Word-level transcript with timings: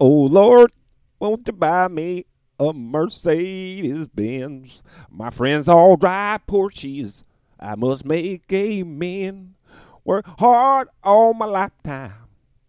Oh 0.00 0.26
Lord, 0.26 0.70
won't 1.18 1.48
you 1.48 1.52
buy 1.52 1.88
me 1.88 2.24
a 2.60 2.72
Mercedes 2.72 4.06
Benz? 4.06 4.84
My 5.10 5.30
friends 5.30 5.68
all 5.68 5.96
drive 5.96 6.46
Porsches. 6.46 7.24
I 7.58 7.74
must 7.74 8.04
make 8.04 8.44
amen. 8.52 9.56
Work 10.04 10.24
hard 10.38 10.86
all 11.02 11.34
my 11.34 11.46
lifetime. 11.46 12.12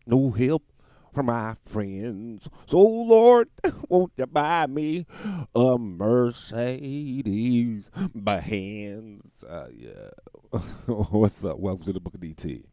No 0.08 0.32
help 0.32 0.64
from 1.14 1.28
my 1.28 1.56
friends. 1.68 2.50
So 2.66 2.80
Lord, 2.80 3.50
won't 3.90 4.14
you 4.18 4.26
buy 4.26 4.66
me 4.66 5.06
a 5.54 5.78
Mercedes 5.78 7.12
Benz? 8.16 9.44
Uh, 9.44 9.68
yeah. 9.72 10.10
What's 10.88 11.46
up? 11.46 11.60
Welcome 11.60 11.86
to 11.86 11.94
the 11.94 12.00
Book 12.00 12.16
of 12.16 12.22
DT. 12.22 12.64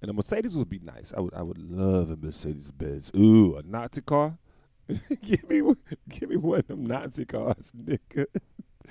And 0.00 0.10
a 0.10 0.14
Mercedes 0.14 0.56
would 0.56 0.68
be 0.68 0.78
nice. 0.78 1.12
I 1.16 1.20
would 1.20 1.34
I 1.34 1.42
would 1.42 1.58
love 1.58 2.10
a 2.10 2.16
Mercedes 2.16 2.70
Benz. 2.70 3.10
Ooh, 3.16 3.56
a 3.56 3.62
Nazi 3.62 4.00
car. 4.00 4.38
give 5.22 5.48
me 5.48 5.62
give 6.08 6.30
me 6.30 6.36
one 6.36 6.60
of 6.60 6.68
them 6.68 6.86
Nazi 6.86 7.24
cars, 7.24 7.72
nigga. 7.76 8.26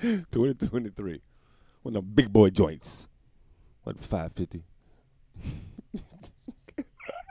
2023. 0.00 1.20
One 1.82 1.96
of 1.96 2.04
them 2.04 2.12
big 2.14 2.32
boy 2.32 2.50
joints. 2.50 3.08
What 3.84 3.98
five 3.98 4.32
fifty? 4.32 4.64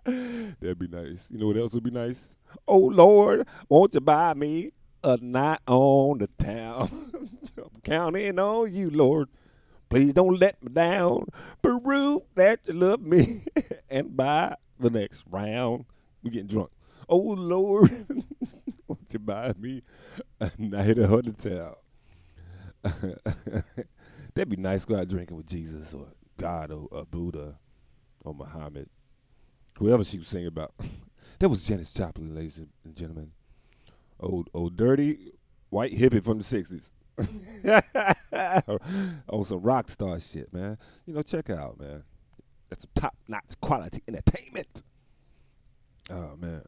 That'd 0.05 0.79
be 0.79 0.87
nice. 0.87 1.27
You 1.29 1.37
know 1.37 1.47
what 1.47 1.57
else 1.57 1.73
would 1.73 1.83
be 1.83 1.91
nice? 1.91 2.37
Oh 2.67 2.77
Lord, 2.77 3.45
won't 3.69 3.93
you 3.93 3.99
buy 3.99 4.33
me 4.33 4.71
a 5.03 5.17
night 5.17 5.59
on 5.67 6.17
the 6.17 6.27
town? 6.43 6.89
I'm 7.57 7.81
counting 7.83 8.39
on 8.39 8.73
you, 8.73 8.89
Lord. 8.89 9.29
Please 9.89 10.13
don't 10.13 10.39
let 10.39 10.61
me 10.61 10.69
down. 10.71 11.27
Prove 11.61 12.21
that 12.35 12.59
you 12.65 12.73
love 12.73 13.01
me. 13.01 13.43
and 13.89 14.15
by 14.15 14.55
the 14.79 14.89
next 14.89 15.23
round, 15.29 15.85
we 16.23 16.31
getting 16.31 16.47
drunk. 16.47 16.69
Oh 17.07 17.17
Lord, 17.17 18.05
won't 18.87 19.07
you 19.11 19.19
buy 19.19 19.53
me 19.57 19.81
a 20.39 20.51
night 20.57 20.97
the 20.97 21.33
town? 21.37 21.75
That'd 24.35 24.49
be 24.49 24.57
nice. 24.57 24.83
Go 24.85 24.97
out 24.97 25.07
drinking 25.07 25.37
with 25.37 25.47
Jesus 25.47 25.93
or 25.93 26.07
God 26.37 26.71
or, 26.71 26.87
or 26.91 27.05
Buddha 27.05 27.57
or 28.25 28.33
Muhammad, 28.33 28.89
whoever 29.77 30.03
she 30.03 30.17
was 30.17 30.27
singing 30.27 30.47
about. 30.47 30.73
that 31.39 31.49
was 31.49 31.65
Janis 31.65 31.93
Joplin, 31.93 32.35
ladies 32.35 32.57
and 32.57 32.95
gentlemen. 32.95 33.31
Old, 34.19 34.49
old 34.53 34.75
dirty 34.75 35.31
white 35.69 35.93
hippie 35.93 36.23
from 36.23 36.39
the 36.39 36.43
'60s. 36.43 36.89
on 39.29 39.45
some 39.45 39.61
rock 39.61 39.89
star 39.89 40.19
shit, 40.19 40.53
man. 40.53 40.77
You 41.05 41.13
know, 41.13 41.21
check 41.21 41.49
out, 41.49 41.79
man. 41.79 42.03
That's 42.69 42.85
top 42.95 43.15
notch 43.27 43.59
quality 43.61 44.03
entertainment. 44.07 44.83
Oh 46.09 46.35
man. 46.39 46.63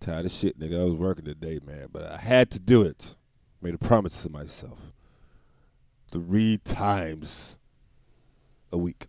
Tired 0.00 0.26
of 0.26 0.32
shit, 0.32 0.58
nigga. 0.58 0.80
I 0.80 0.84
was 0.84 0.94
working 0.94 1.24
today, 1.24 1.58
man, 1.64 1.88
but 1.90 2.04
I 2.04 2.18
had 2.18 2.50
to 2.52 2.58
do 2.58 2.82
it. 2.82 3.14
Made 3.62 3.74
a 3.74 3.78
promise 3.78 4.22
to 4.22 4.28
myself. 4.28 4.92
Three 6.10 6.58
times 6.58 7.56
a 8.70 8.78
week. 8.78 9.06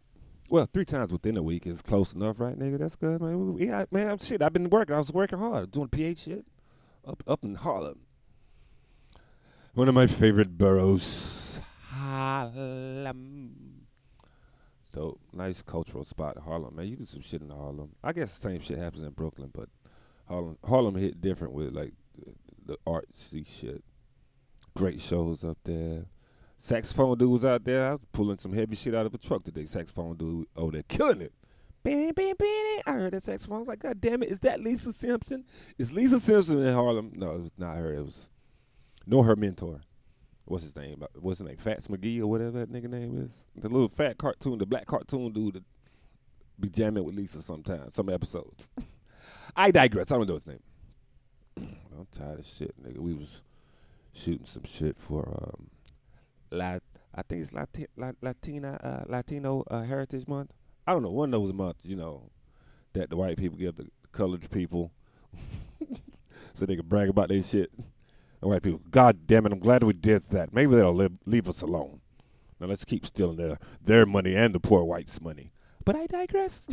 Well, 0.49 0.67
three 0.73 0.85
times 0.85 1.11
within 1.11 1.35
a 1.35 1.43
week 1.43 1.67
is 1.67 1.81
close 1.81 2.13
enough, 2.13 2.39
right, 2.39 2.57
nigga? 2.57 2.79
That's 2.79 2.95
good, 2.95 3.21
man. 3.21 3.57
Yeah, 3.59 3.85
man, 3.91 4.17
shit. 4.19 4.41
I've 4.41 4.53
been 4.53 4.69
working. 4.69 4.95
I 4.95 4.97
was 4.97 5.11
working 5.11 5.37
hard, 5.37 5.71
doing 5.71 5.89
PH 5.89 6.19
shit 6.19 6.45
up 7.07 7.23
up 7.27 7.43
in 7.43 7.55
Harlem. 7.55 7.99
One 9.77 9.87
of 9.87 9.93
my 9.93 10.07
favorite 10.07 10.57
boroughs, 10.57 11.59
Harlem. 11.91 13.85
Dope, 14.91 15.19
nice 15.31 15.61
cultural 15.61 16.03
spot, 16.03 16.35
Harlem. 16.39 16.75
Man, 16.75 16.87
you 16.87 16.95
do 16.95 17.05
some 17.05 17.21
shit 17.21 17.43
in 17.43 17.51
Harlem. 17.51 17.91
I 18.03 18.11
guess 18.11 18.33
the 18.33 18.41
same 18.41 18.59
shit 18.59 18.79
happens 18.79 19.03
in 19.03 19.11
Brooklyn, 19.11 19.51
but 19.53 19.69
Harlem, 20.27 20.57
Harlem 20.67 20.95
hit 20.95 21.21
different 21.21 21.53
with 21.53 21.75
like 21.75 21.93
the, 22.17 22.33
the 22.65 22.77
artsy 22.87 23.47
shit. 23.47 23.83
Great 24.75 24.99
shows 24.99 25.43
up 25.43 25.59
there. 25.63 26.07
Saxophone 26.57 27.15
dude 27.19 27.29
was 27.29 27.45
out 27.45 27.63
there. 27.63 27.89
I 27.89 27.91
was 27.91 28.01
pulling 28.13 28.39
some 28.39 28.53
heavy 28.53 28.75
shit 28.75 28.95
out 28.95 29.05
of 29.05 29.13
a 29.13 29.19
truck 29.19 29.43
today. 29.43 29.65
Saxophone 29.65 30.17
dude 30.17 30.47
oh, 30.55 30.63
over 30.63 30.71
there 30.71 30.83
killing 30.87 31.21
it. 31.21 31.33
Bam, 31.83 32.13
bam, 32.15 32.33
bam. 32.35 32.81
I 32.87 32.93
heard 32.93 33.13
that 33.13 33.21
saxophone. 33.21 33.57
I 33.57 33.59
was 33.59 33.67
like, 33.67 33.79
God 33.81 34.01
damn 34.01 34.23
it, 34.23 34.29
is 34.29 34.39
that 34.39 34.59
Lisa 34.59 34.91
Simpson? 34.91 35.45
Is 35.77 35.91
Lisa 35.91 36.19
Simpson 36.19 36.65
in 36.65 36.73
Harlem? 36.73 37.11
No, 37.15 37.35
it 37.35 37.41
was 37.41 37.51
not 37.59 37.77
her. 37.77 37.93
It 37.93 38.03
was 38.03 38.31
nor 39.07 39.23
her 39.23 39.35
mentor. 39.35 39.81
What's 40.45 40.63
his 40.63 40.75
name? 40.75 41.03
What's 41.19 41.39
his 41.39 41.47
name? 41.47 41.57
Fats 41.57 41.87
McGee 41.87 42.19
or 42.21 42.27
whatever 42.27 42.51
that 42.65 42.71
nigga 42.71 42.89
name 42.89 43.17
is. 43.21 43.31
The 43.61 43.67
little 43.67 43.89
fat 43.89 44.17
cartoon, 44.17 44.59
the 44.59 44.65
black 44.65 44.85
cartoon 44.85 45.33
dude 45.33 45.55
that 45.55 45.63
be 46.59 46.69
jamming 46.69 47.03
with 47.03 47.15
Lisa 47.15 47.41
sometimes, 47.41 47.95
some 47.95 48.09
episodes. 48.09 48.69
I 49.55 49.71
digress. 49.71 50.11
I 50.11 50.17
don't 50.17 50.27
know 50.27 50.35
his 50.35 50.47
name. 50.47 50.61
I'm 51.57 52.07
tired 52.11 52.39
of 52.39 52.45
shit, 52.45 52.73
nigga. 52.81 52.99
We 52.99 53.13
was 53.13 53.41
shooting 54.13 54.45
some 54.45 54.63
shit 54.63 54.97
for 54.97 55.27
um, 55.27 55.67
Lat. 56.51 56.81
I 57.13 57.23
think 57.23 57.41
it's 57.41 57.51
Lati- 57.51 57.87
La- 57.97 58.11
Latina 58.21 58.79
uh, 58.83 59.11
Latino 59.11 59.63
uh, 59.69 59.83
Heritage 59.83 60.27
Month. 60.27 60.51
I 60.85 60.93
don't 60.93 61.03
know 61.03 61.11
one 61.11 61.33
of 61.33 61.41
those 61.41 61.53
months, 61.53 61.83
you 61.83 61.95
know, 61.95 62.29
that 62.93 63.09
the 63.09 63.17
white 63.17 63.37
people 63.37 63.57
give 63.57 63.75
the 63.75 63.87
colored 64.13 64.49
people, 64.49 64.91
so 66.53 66.65
they 66.65 66.75
can 66.77 66.85
brag 66.85 67.09
about 67.09 67.29
their 67.29 67.43
shit. 67.43 67.71
The 68.39 68.47
white 68.47 68.61
people, 68.61 68.81
God 68.89 69.25
damn 69.25 69.45
it, 69.45 69.51
I'm 69.51 69.59
glad 69.59 69.83
we 69.83 69.93
did 69.93 70.25
that. 70.27 70.53
Maybe 70.53 70.75
they'll 70.75 70.93
live, 70.93 71.13
leave 71.25 71.49
us 71.49 71.61
alone. 71.61 72.01
Now 72.59 72.67
let's 72.67 72.85
keep 72.85 73.05
stealing 73.05 73.37
their 73.37 73.59
their 73.83 74.05
money 74.05 74.35
and 74.35 74.53
the 74.53 74.59
poor 74.59 74.83
whites' 74.83 75.21
money. 75.21 75.51
But 75.85 75.95
I 75.95 76.07
digress. 76.07 76.67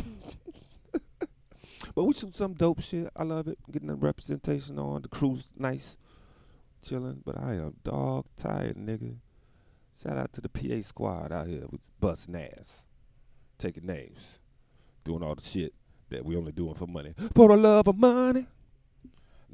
but 1.95 2.03
we 2.03 2.13
shoot 2.13 2.35
some 2.35 2.53
dope 2.53 2.81
shit. 2.81 3.09
I 3.15 3.23
love 3.23 3.47
it. 3.47 3.59
Getting 3.71 3.87
the 3.87 3.95
representation 3.95 4.79
on. 4.79 5.03
The 5.03 5.07
crew's 5.07 5.49
nice. 5.57 5.97
Chilling. 6.83 7.21
But 7.23 7.39
I 7.39 7.53
am 7.53 7.75
dog 7.83 8.25
tired, 8.35 8.77
nigga. 8.77 9.17
Shout 10.01 10.17
out 10.17 10.33
to 10.33 10.41
the 10.41 10.49
PA 10.49 10.81
squad 10.81 11.31
out 11.31 11.47
here 11.47 11.63
with 11.69 11.81
busting 11.99 12.35
ass. 12.35 12.83
Taking 13.57 13.85
names. 13.85 14.39
Doing 15.03 15.23
all 15.23 15.35
the 15.35 15.41
shit 15.41 15.73
that 16.09 16.25
we 16.25 16.35
only 16.35 16.51
doing 16.51 16.73
for 16.73 16.87
money. 16.87 17.13
For 17.33 17.47
the 17.49 17.55
love 17.55 17.87
of 17.87 17.97
money. 17.97 18.47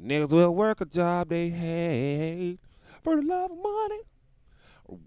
Niggas 0.02 0.30
will 0.30 0.54
work 0.54 0.80
a 0.80 0.84
job 0.84 1.28
they 1.28 1.48
hate. 1.48 2.58
For 3.02 3.16
the 3.16 3.22
love 3.22 3.52
of 3.52 3.58
money. 3.58 4.00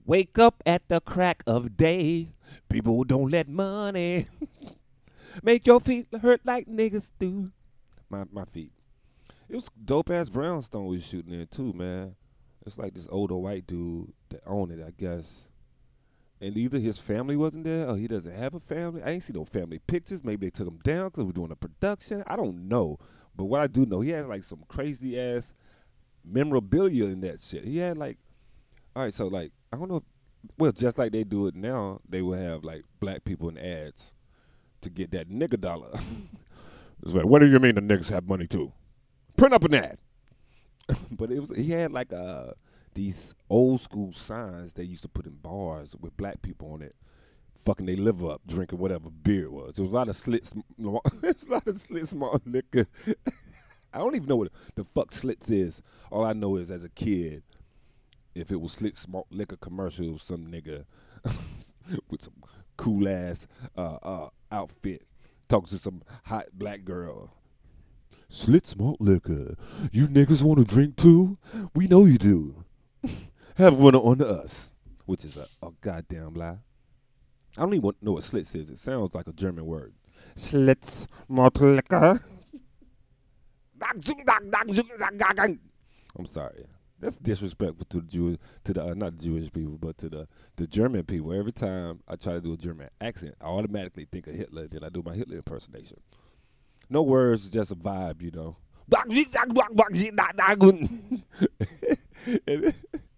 Wake 0.06 0.39
up 0.39 0.63
at 0.66 0.88
the 0.88 1.01
crack 1.01 1.44
of 1.45 1.75
day. 1.75 2.33
People 2.69 3.03
don't 3.03 3.29
let 3.29 3.47
money 3.47 4.25
make 5.44 5.67
your 5.67 5.79
feet 5.79 6.07
hurt 6.22 6.41
like 6.45 6.67
niggas 6.67 7.11
do. 7.19 7.51
My 8.09 8.23
my 8.31 8.45
feet. 8.45 8.72
It 9.50 9.55
was 9.55 9.69
dope 9.84 10.09
ass 10.09 10.29
brownstone 10.29 10.88
we 10.88 10.95
was 10.95 11.05
shooting 11.05 11.34
in 11.34 11.47
too, 11.47 11.73
man. 11.73 12.16
It's 12.66 12.78
like 12.78 12.94
this 12.94 13.07
older 13.11 13.35
white 13.35 13.67
dude 13.67 14.11
that 14.29 14.41
owned 14.47 14.72
it, 14.72 14.84
I 14.85 14.91
guess. 14.91 15.45
And 16.41 16.57
either 16.57 16.79
his 16.79 17.00
family 17.00 17.35
wasn't 17.35 17.66
there 17.66 17.88
or 17.88 17.95
he 17.95 18.07
doesn't 18.07 18.34
have 18.34 18.55
a 18.55 18.59
family. 18.59 19.03
I 19.03 19.11
ain't 19.11 19.23
see 19.23 19.34
no 19.34 19.45
family 19.45 19.79
pictures. 19.79 20.23
Maybe 20.23 20.47
they 20.47 20.51
took 20.51 20.67
him 20.67 20.79
down 20.84 21.05
because 21.05 21.25
we're 21.25 21.31
doing 21.31 21.51
a 21.51 21.55
production. 21.55 22.23
I 22.28 22.35
don't 22.35 22.67
know. 22.67 22.97
But 23.35 23.46
what 23.46 23.62
I 23.62 23.68
do 23.68 23.85
know, 23.85 24.01
he 24.01 24.12
had 24.12 24.28
like 24.28 24.44
some 24.44 24.63
crazy 24.68 25.19
ass 25.19 25.53
memorabilia 26.23 27.06
in 27.06 27.22
that 27.22 27.40
shit. 27.40 27.66
He 27.66 27.78
had 27.78 27.97
like, 27.97 28.18
all 28.96 29.03
right, 29.03 29.13
so 29.13 29.28
like, 29.28 29.51
I 29.72 29.78
don't 29.78 29.90
know. 29.90 30.03
Well, 30.57 30.72
just 30.72 30.97
like 30.97 31.12
they 31.12 31.23
do 31.23 31.47
it 31.47 31.56
now, 31.56 32.00
they 32.07 32.22
will 32.22 32.38
have 32.38 32.63
like 32.63 32.84
black 33.00 33.23
people 33.23 33.50
in 33.50 33.57
ads 33.57 34.13
to 34.81 34.90
get 34.90 35.12
that 35.12 35.29
nigga 35.29 35.59
dollar. 35.59 35.91
it's 37.03 37.13
like, 37.13 37.25
what 37.25 37.40
do 37.40 37.47
you 37.47 37.59
mean 37.59 37.75
the 37.75 37.81
niggas 37.81 38.09
have 38.09 38.28
money 38.28 38.47
too? 38.47 38.72
Print 39.35 39.53
up 39.53 39.63
an 39.63 39.73
ad. 39.73 39.97
but 41.12 41.31
it 41.31 41.40
was 41.40 41.50
he 41.56 41.72
had 41.72 41.91
like 41.91 42.13
uh 42.13 42.52
these 42.94 43.34
old 43.50 43.81
school 43.81 44.12
signs 44.12 44.73
they 44.73 44.84
used 44.84 45.02
to 45.02 45.09
put 45.09 45.25
in 45.25 45.34
bars 45.34 45.96
with 46.00 46.16
black 46.16 46.41
people 46.41 46.72
on 46.72 46.81
it, 46.81 46.96
fucking 47.65 47.85
they 47.85 47.95
live 47.95 48.23
up, 48.23 48.41
drinking 48.47 48.79
whatever 48.79 49.09
beer 49.09 49.45
it 49.45 49.51
was. 49.51 49.75
There 49.75 49.83
was 49.83 49.91
a 49.91 49.95
lot 49.95 50.09
of 50.09 50.15
slits, 50.15 50.53
there 50.77 50.91
was 50.91 51.47
a 51.47 51.51
lot 51.51 51.67
of 51.67 51.77
slit 51.77 52.07
small 52.07 52.39
liquor. 52.45 52.85
I 53.93 53.97
don't 53.97 54.15
even 54.15 54.27
know 54.27 54.35
what 54.35 54.51
the 54.75 54.85
fuck 54.93 55.11
slits 55.11 55.49
is. 55.49 55.81
All 56.11 56.25
I 56.25 56.34
know 56.34 56.57
is 56.57 56.69
as 56.69 56.84
a 56.84 56.90
kid, 56.90 57.43
if 58.35 58.51
it 58.51 58.59
was 58.59 58.73
slits 58.73 59.07
malt 59.07 59.28
liquor 59.31 59.55
commercial, 59.55 60.19
some 60.19 60.47
nigga 60.47 60.85
with 62.09 62.22
some 62.22 62.34
cool 62.78 63.07
ass 63.07 63.47
uh, 63.78 63.97
uh, 64.03 64.29
outfit 64.51 65.03
talks 65.47 65.72
to 65.72 65.78
some 65.78 66.01
hot 66.25 66.45
black 66.53 66.84
girl. 66.84 67.31
Slits 68.28 68.75
malt 68.75 68.97
liquor. 68.99 69.55
You 69.91 70.07
niggas 70.07 70.41
want 70.41 70.59
to 70.59 70.66
drink 70.66 70.97
too? 70.97 71.37
We 71.73 71.87
know 71.87 72.05
you 72.05 72.17
do. 72.17 72.66
Have 73.55 73.78
one 73.78 73.95
on 73.95 74.22
us, 74.22 74.73
which 75.05 75.23
is 75.23 75.37
a, 75.37 75.47
a 75.66 75.72
goddamn 75.79 76.34
lie. 76.34 76.57
I 77.57 77.61
don't 77.61 77.73
even 77.73 77.91
know 78.02 78.13
what 78.13 78.23
slits 78.23 78.53
is. 78.55 78.69
It 78.69 78.79
sounds 78.79 79.16
like 79.16 79.28
a 79.28 79.34
German 79.34 79.66
word. 79.66 79.93
Slits 80.35 81.07
malt. 81.29 81.61
I'm 86.17 86.25
sorry. 86.25 86.66
That's 86.99 87.17
disrespectful 87.17 87.85
to 87.90 87.97
the 88.02 88.07
Jew, 88.07 88.37
to 88.63 88.73
the 88.73 88.84
uh, 88.84 88.93
not 88.93 89.17
Jewish 89.17 89.52
people, 89.52 89.78
but 89.78 89.97
to 89.99 90.09
the 90.09 90.28
the 90.55 90.66
German 90.66 91.03
people. 91.03 91.34
Every 91.34 91.52
time 91.52 92.02
I 92.07 92.16
try 92.16 92.34
to 92.34 92.41
do 92.41 92.53
a 92.53 92.57
German 92.57 92.90
accent, 93.02 93.35
I 93.41 93.46
automatically 93.46 94.07
think 94.09 94.28
of 94.28 94.35
Hitler. 94.35 94.67
Then 94.67 94.84
I 94.84 94.90
do 94.90 95.03
my 95.05 95.13
Hitler 95.13 95.37
impersonation. 95.37 95.97
No 96.90 97.02
words, 97.02 97.49
just 97.49 97.72
a 97.72 97.75
vibe, 97.75 98.22
you 98.22 98.31
know. 98.31 98.57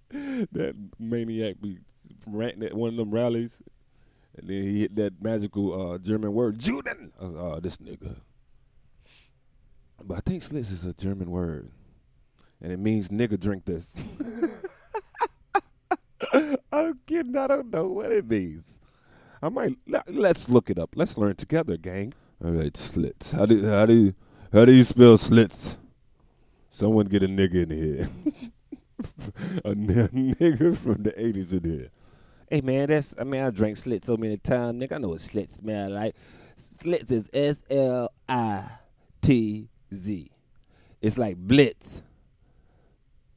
that 0.09 0.75
maniac 0.99 1.61
be 1.61 1.79
ranting 2.25 2.63
at 2.63 2.73
one 2.73 2.89
of 2.89 2.95
them 2.95 3.11
rallies, 3.11 3.57
and 4.37 4.49
then 4.49 4.63
he 4.63 4.81
hit 4.81 4.95
that 4.95 5.21
magical 5.21 5.93
uh, 5.93 5.97
German 5.97 6.33
word, 6.33 6.59
Juden. 6.59 7.11
I 7.19 7.25
was, 7.25 7.35
oh, 7.35 7.59
this 7.59 7.77
nigga. 7.77 8.15
But 10.03 10.17
I 10.17 10.21
think 10.21 10.43
slits 10.43 10.71
is 10.71 10.85
a 10.85 10.93
German 10.93 11.31
word, 11.31 11.71
and 12.61 12.71
it 12.71 12.79
means 12.79 13.09
nigga 13.09 13.39
drink 13.39 13.65
this. 13.65 13.95
I'm 16.71 16.99
kidding. 17.07 17.37
I 17.37 17.47
don't 17.47 17.71
know 17.71 17.87
what 17.87 18.11
it 18.11 18.29
means. 18.29 18.77
I 19.41 19.49
might 19.49 19.77
let's 20.07 20.49
look 20.49 20.69
it 20.69 20.79
up. 20.79 20.91
Let's 20.95 21.17
learn 21.17 21.35
together, 21.35 21.77
gang. 21.77 22.13
All 22.43 22.51
right, 22.51 22.75
slits. 22.77 23.31
How 23.31 23.45
do 23.45 23.65
how 23.65 23.85
do 23.85 23.93
you, 23.93 24.15
how 24.53 24.65
do 24.65 24.71
you 24.71 24.83
spell 24.83 25.17
slits? 25.17 25.77
Someone 26.69 27.07
get 27.07 27.23
a 27.23 27.27
nigga 27.27 27.63
in 27.63 27.71
here. 27.71 28.09
a 29.65 29.69
n- 29.69 29.87
nigga 30.39 30.77
from 30.77 31.03
the 31.03 31.19
eighties 31.19 31.53
in 31.53 31.63
here. 31.63 31.89
Hey 32.49 32.61
man, 32.61 32.87
that's 32.87 33.13
I 33.19 33.25
mean 33.25 33.41
I 33.41 33.49
drank 33.49 33.75
slits 33.75 34.07
so 34.07 34.15
many 34.15 34.37
times, 34.37 34.81
nigga. 34.81 34.93
I 34.93 34.97
know 34.99 35.09
what 35.09 35.19
slits 35.19 35.57
smell 35.57 35.89
like. 35.89 36.15
Slits 36.55 37.11
is 37.11 37.29
S 37.33 37.63
L 37.69 38.09
I 38.29 38.63
T 39.21 39.67
Z. 39.93 40.31
It's 41.01 41.17
like 41.17 41.35
blitz, 41.35 42.01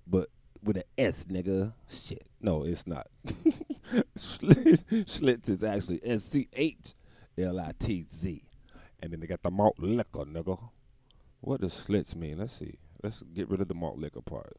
but 0.07 0.29
with 0.63 0.77
an 0.77 0.85
S, 0.97 1.25
nigga. 1.25 1.73
Shit. 1.89 2.25
No, 2.41 2.63
it's 2.65 2.87
not. 2.87 3.09
Schlitz 4.17 5.49
is 5.49 5.65
actually 5.65 6.01
S 6.05 6.23
C 6.23 6.49
H 6.53 6.95
L 7.37 7.59
I 7.59 7.73
T 7.79 8.07
Z. 8.13 8.45
And 9.01 9.13
then 9.13 9.19
they 9.19 9.27
got 9.27 9.43
the 9.43 9.51
malt 9.51 9.77
liquor, 9.79 10.21
nigga. 10.21 10.57
What 11.41 11.61
does 11.61 11.73
slits 11.73 12.15
mean? 12.15 12.39
Let's 12.39 12.57
see. 12.57 12.79
Let's 13.03 13.23
get 13.35 13.51
rid 13.51 13.61
of 13.61 13.69
the 13.69 13.75
malt 13.75 13.99
liquor 13.99 14.21
part. 14.21 14.57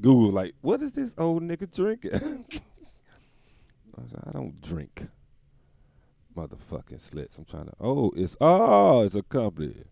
Google, 0.00 0.30
like, 0.30 0.54
what 0.60 0.82
is 0.82 0.92
this 0.92 1.12
old 1.18 1.42
nigga 1.42 1.74
drinking? 1.74 2.44
I, 3.98 4.28
I 4.28 4.32
don't 4.32 4.60
drink 4.60 5.06
motherfucking 6.36 7.00
slits. 7.00 7.38
I'm 7.38 7.44
trying 7.44 7.66
to. 7.66 7.72
Oh, 7.80 8.12
it's 8.16 8.36
oh, 8.40 9.02
it's 9.02 9.14
a 9.14 9.22
company. 9.22 9.84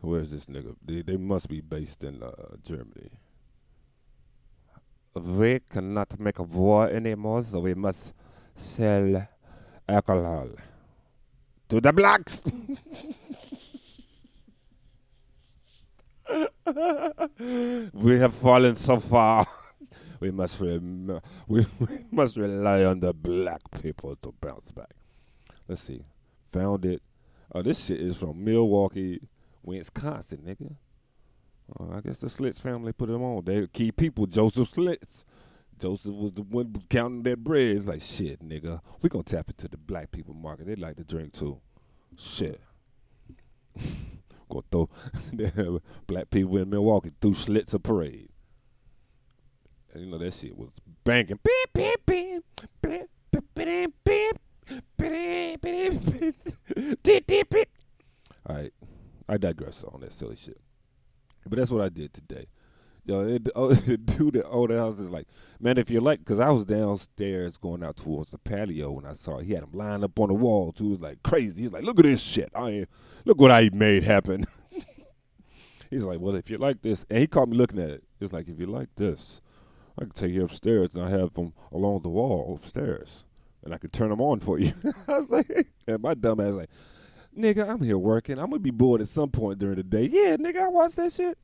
Where's 0.00 0.30
this 0.30 0.46
nigga? 0.46 0.74
They, 0.84 1.02
they 1.02 1.16
must 1.16 1.48
be 1.48 1.60
based 1.60 2.02
in 2.02 2.22
uh, 2.22 2.32
Germany 2.64 3.10
we 5.14 5.60
cannot 5.60 6.18
make 6.18 6.38
a 6.38 6.42
war 6.42 6.88
anymore, 6.88 7.44
so 7.44 7.60
we 7.60 7.74
must 7.74 8.14
sell 8.56 9.28
alcohol 9.88 10.48
to 11.68 11.80
the 11.80 11.92
blacks. 11.92 12.42
we 17.92 18.18
have 18.18 18.34
fallen 18.34 18.74
so 18.74 18.98
far. 19.00 19.46
We 20.22 20.30
must 20.30 20.60
rem- 20.60 21.20
we, 21.48 21.66
we 21.80 22.04
must 22.12 22.36
rely 22.36 22.84
on 22.84 23.00
the 23.00 23.12
black 23.12 23.60
people 23.82 24.14
to 24.22 24.32
bounce 24.40 24.70
back. 24.70 24.94
Let's 25.66 25.82
see. 25.82 26.04
Found 26.52 26.84
it. 26.84 27.02
Oh, 27.52 27.60
this 27.60 27.84
shit 27.84 28.00
is 28.00 28.16
from 28.16 28.44
Milwaukee, 28.44 29.20
Wisconsin, 29.64 30.38
nigga. 30.46 30.76
Uh, 31.78 31.96
I 31.96 32.00
guess 32.00 32.18
the 32.18 32.30
Slits 32.30 32.60
family 32.60 32.92
put 32.92 33.08
them 33.08 33.22
on. 33.22 33.44
They 33.44 33.66
key 33.66 33.90
people, 33.90 34.26
Joseph 34.26 34.70
Slits. 34.70 35.24
Joseph 35.80 36.14
was 36.14 36.32
the 36.34 36.42
one 36.42 36.72
counting 36.88 37.24
that 37.24 37.42
bread. 37.42 37.76
It's 37.76 37.86
like 37.86 38.00
shit, 38.00 38.48
nigga. 38.48 38.80
We 39.00 39.08
gonna 39.08 39.24
tap 39.24 39.48
into 39.48 39.66
the 39.66 39.76
black 39.76 40.12
people 40.12 40.34
market. 40.34 40.66
They 40.66 40.76
like 40.76 40.96
to 40.98 41.04
drink 41.04 41.32
too. 41.32 41.60
Shit. 42.16 42.60
gonna 44.48 44.62
throw 44.70 45.80
black 46.06 46.30
people 46.30 46.58
in 46.58 46.70
Milwaukee 46.70 47.10
through 47.20 47.34
Slits 47.34 47.74
a 47.74 47.80
parade. 47.80 48.28
And 49.92 50.04
you 50.04 50.10
know 50.10 50.18
that 50.18 50.32
shit 50.32 50.56
was 50.56 50.70
banging. 51.04 51.38
All 58.46 58.56
right, 58.56 58.72
I 59.28 59.36
digress 59.36 59.84
on 59.84 60.00
that 60.00 60.12
silly 60.12 60.36
shit, 60.36 60.60
but 61.46 61.58
that's 61.58 61.70
what 61.70 61.82
I 61.82 61.88
did 61.88 62.12
today. 62.14 62.46
Yo, 63.04 63.20
it, 63.26 63.48
oh, 63.56 63.74
dude 63.74 64.34
the 64.34 64.48
owned 64.48 64.70
house 64.70 65.00
is 65.00 65.10
like, 65.10 65.26
man, 65.60 65.76
if 65.76 65.90
you 65.90 66.00
like, 66.00 66.20
because 66.20 66.38
I 66.38 66.50
was 66.50 66.64
downstairs 66.64 67.56
going 67.56 67.82
out 67.82 67.96
towards 67.96 68.30
the 68.30 68.38
patio 68.38 68.92
when 68.92 69.04
I 69.04 69.14
saw 69.14 69.38
he 69.38 69.54
had 69.54 69.64
him 69.64 69.72
lined 69.72 70.04
up 70.04 70.18
on 70.20 70.28
the 70.28 70.34
wall 70.34 70.70
too. 70.72 70.86
It 70.86 70.90
was 70.90 71.00
like 71.00 71.22
crazy. 71.22 71.62
He's 71.62 71.72
like, 71.72 71.82
look 71.82 71.98
at 71.98 72.04
this 72.04 72.22
shit. 72.22 72.50
I 72.54 72.86
look 73.24 73.40
what 73.40 73.50
I 73.50 73.70
made 73.72 74.04
happen. 74.04 74.44
He's 75.90 76.04
like, 76.04 76.20
well, 76.20 76.36
if 76.36 76.48
you 76.48 76.58
like 76.58 76.80
this, 76.82 77.04
and 77.10 77.18
he 77.18 77.26
caught 77.26 77.48
me 77.48 77.56
looking 77.56 77.80
at 77.80 77.90
it. 77.90 78.04
He's 78.18 78.32
like, 78.32 78.48
if 78.48 78.58
you 78.58 78.66
like 78.66 78.88
this, 78.96 79.42
I 79.98 80.04
can 80.04 80.10
take 80.10 80.32
you 80.32 80.44
upstairs 80.44 80.94
and 80.94 81.04
I 81.04 81.10
have 81.10 81.34
them 81.34 81.52
along 81.70 82.02
the 82.02 82.08
wall 82.08 82.58
upstairs, 82.62 83.24
and 83.64 83.74
I 83.74 83.78
could 83.78 83.92
turn 83.92 84.10
them 84.10 84.20
on 84.20 84.40
for 84.40 84.58
you. 84.58 84.72
I 85.08 85.12
was 85.12 85.30
like, 85.30 85.68
and 85.86 86.02
my 86.02 86.14
dumb 86.14 86.40
ass 86.40 86.54
like, 86.54 86.70
nigga, 87.36 87.68
I'm 87.68 87.82
here 87.82 87.98
working. 87.98 88.38
I'm 88.38 88.50
gonna 88.50 88.58
be 88.60 88.70
bored 88.70 89.00
at 89.00 89.08
some 89.08 89.30
point 89.30 89.58
during 89.58 89.76
the 89.76 89.82
day. 89.82 90.08
Yeah, 90.10 90.36
nigga, 90.36 90.62
I 90.62 90.68
watch 90.68 90.94
that 90.96 91.12
shit. 91.12 91.36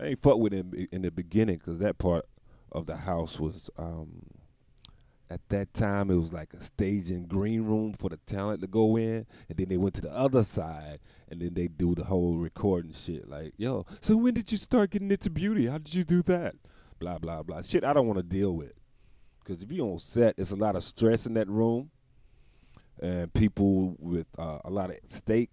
I 0.00 0.06
ain't 0.06 0.18
fuck 0.18 0.38
with 0.38 0.52
him 0.52 0.88
in 0.92 1.02
the 1.02 1.10
beginning 1.10 1.58
because 1.58 1.78
that 1.78 1.98
part 1.98 2.26
of 2.70 2.86
the 2.86 2.96
house 2.96 3.40
was 3.40 3.70
um, 3.78 4.22
at 5.30 5.40
that 5.48 5.74
time 5.74 6.10
it 6.10 6.14
was 6.14 6.32
like 6.32 6.54
a 6.54 6.60
staging 6.60 7.26
green 7.26 7.62
room 7.62 7.92
for 7.92 8.08
the 8.08 8.16
talent 8.18 8.60
to 8.60 8.66
go 8.66 8.96
in, 8.96 9.26
and 9.48 9.58
then 9.58 9.68
they 9.68 9.76
went 9.76 9.94
to 9.94 10.00
the 10.00 10.12
other 10.12 10.44
side, 10.44 11.00
and 11.28 11.40
then 11.40 11.54
they 11.54 11.68
do 11.68 11.94
the 11.94 12.04
whole 12.04 12.36
recording 12.36 12.92
shit. 12.92 13.28
Like, 13.28 13.54
yo, 13.56 13.86
so 14.00 14.16
when 14.16 14.34
did 14.34 14.50
you 14.52 14.58
start 14.58 14.90
getting 14.90 15.10
into 15.10 15.30
beauty? 15.30 15.66
How 15.66 15.78
did 15.78 15.94
you 15.94 16.04
do 16.04 16.22
that? 16.24 16.54
Blah 16.98 17.18
blah 17.18 17.42
blah. 17.42 17.62
Shit, 17.62 17.84
I 17.84 17.92
don't 17.92 18.06
want 18.06 18.18
to 18.18 18.22
deal 18.24 18.52
with. 18.52 18.72
Cause 19.44 19.62
if 19.62 19.72
you 19.72 19.82
on 19.84 19.98
set, 19.98 20.34
it's 20.36 20.50
a 20.50 20.56
lot 20.56 20.76
of 20.76 20.84
stress 20.84 21.24
in 21.24 21.34
that 21.34 21.48
room 21.48 21.90
and 23.00 23.32
people 23.32 23.96
with 23.98 24.26
uh, 24.38 24.58
a 24.64 24.70
lot 24.70 24.90
of 24.90 24.96
stake 25.08 25.50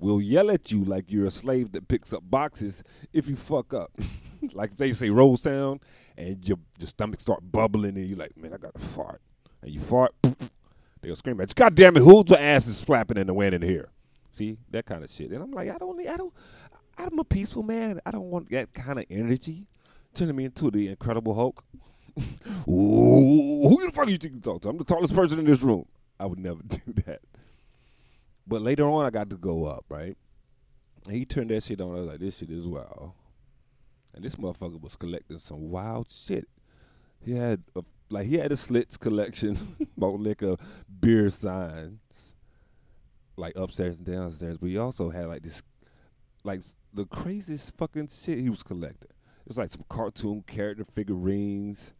will 0.00 0.20
yell 0.20 0.50
at 0.50 0.70
you 0.70 0.84
like 0.84 1.04
you're 1.08 1.26
a 1.26 1.30
slave 1.30 1.72
that 1.72 1.88
picks 1.88 2.12
up 2.12 2.22
boxes 2.28 2.82
if 3.12 3.28
you 3.28 3.36
fuck 3.36 3.74
up. 3.74 3.90
like 4.52 4.72
if 4.72 4.76
they 4.76 4.92
say 4.92 5.10
roll 5.10 5.36
sound 5.36 5.80
and 6.16 6.46
your 6.48 6.58
your 6.78 6.86
stomach 6.86 7.20
start 7.20 7.40
bubbling 7.50 7.96
and 7.96 8.06
you're 8.06 8.18
like, 8.18 8.36
man, 8.36 8.52
I 8.54 8.56
got 8.56 8.74
to 8.74 8.80
fart. 8.80 9.20
And 9.62 9.72
you 9.72 9.80
fart, 9.80 10.14
they'll 11.00 11.16
scream 11.16 11.40
at 11.40 11.50
you. 11.50 11.54
God 11.54 11.74
damn 11.74 11.96
it, 11.96 12.00
who's 12.00 12.30
your 12.30 12.38
ass 12.38 12.66
is 12.66 12.82
flapping 12.82 13.16
in 13.16 13.26
the 13.26 13.34
wind 13.34 13.54
in 13.54 13.62
here? 13.62 13.90
See 14.32 14.58
that 14.70 14.86
kind 14.86 15.02
of 15.02 15.10
shit. 15.10 15.30
And 15.30 15.42
I'm 15.42 15.50
like, 15.50 15.68
I 15.68 15.78
don't, 15.78 15.96
need, 15.96 16.06
I 16.06 16.16
don't, 16.16 16.32
I'm 16.96 17.18
a 17.18 17.24
peaceful 17.24 17.62
man. 17.64 18.00
I 18.06 18.10
don't 18.12 18.30
want 18.30 18.50
that 18.50 18.72
kind 18.72 18.98
of 18.98 19.04
energy 19.10 19.66
turning 20.14 20.36
me 20.36 20.44
into 20.46 20.70
the 20.70 20.88
Incredible 20.88 21.34
Hulk. 21.34 21.64
Ooh, 22.68 23.68
who 23.68 23.86
the 23.86 23.92
fuck 23.92 24.08
you 24.08 24.18
think 24.18 24.34
you 24.34 24.40
talk 24.40 24.62
to? 24.62 24.68
I'm 24.68 24.78
the 24.78 24.84
tallest 24.84 25.14
person 25.14 25.38
in 25.38 25.44
this 25.44 25.62
room. 25.62 25.84
I 26.18 26.26
would 26.26 26.38
never 26.38 26.62
do 26.66 26.92
that. 27.06 27.20
But 28.46 28.62
later 28.62 28.88
on, 28.88 29.04
I 29.04 29.10
got 29.10 29.30
to 29.30 29.36
go 29.36 29.66
up, 29.66 29.84
right? 29.88 30.16
And 31.06 31.14
he 31.14 31.24
turned 31.24 31.50
that 31.50 31.62
shit 31.62 31.80
on. 31.80 31.94
I 31.94 32.00
was 32.00 32.08
like, 32.08 32.20
this 32.20 32.38
shit 32.38 32.50
is 32.50 32.66
wild. 32.66 33.12
And 34.14 34.24
this 34.24 34.36
motherfucker 34.36 34.80
was 34.80 34.96
collecting 34.96 35.38
some 35.38 35.70
wild 35.70 36.08
shit. 36.10 36.48
He 37.24 37.32
had 37.32 37.62
a, 37.76 37.82
like 38.10 38.26
he 38.26 38.38
had 38.38 38.52
a 38.52 38.56
slits 38.56 38.96
collection, 38.96 39.56
liquor, 39.96 40.56
beer 41.00 41.28
signs, 41.30 42.34
like 43.36 43.54
upstairs 43.56 43.98
and 43.98 44.06
downstairs. 44.06 44.56
But 44.58 44.70
he 44.70 44.78
also 44.78 45.10
had 45.10 45.26
like 45.26 45.42
this, 45.42 45.62
like 46.42 46.62
the 46.94 47.04
craziest 47.06 47.76
fucking 47.76 48.08
shit 48.08 48.38
he 48.38 48.50
was 48.50 48.62
collecting. 48.62 49.10
It 49.48 49.52
was 49.52 49.56
like 49.56 49.70
some 49.70 49.84
cartoon 49.88 50.44
character 50.46 50.84
figurines. 50.94 51.94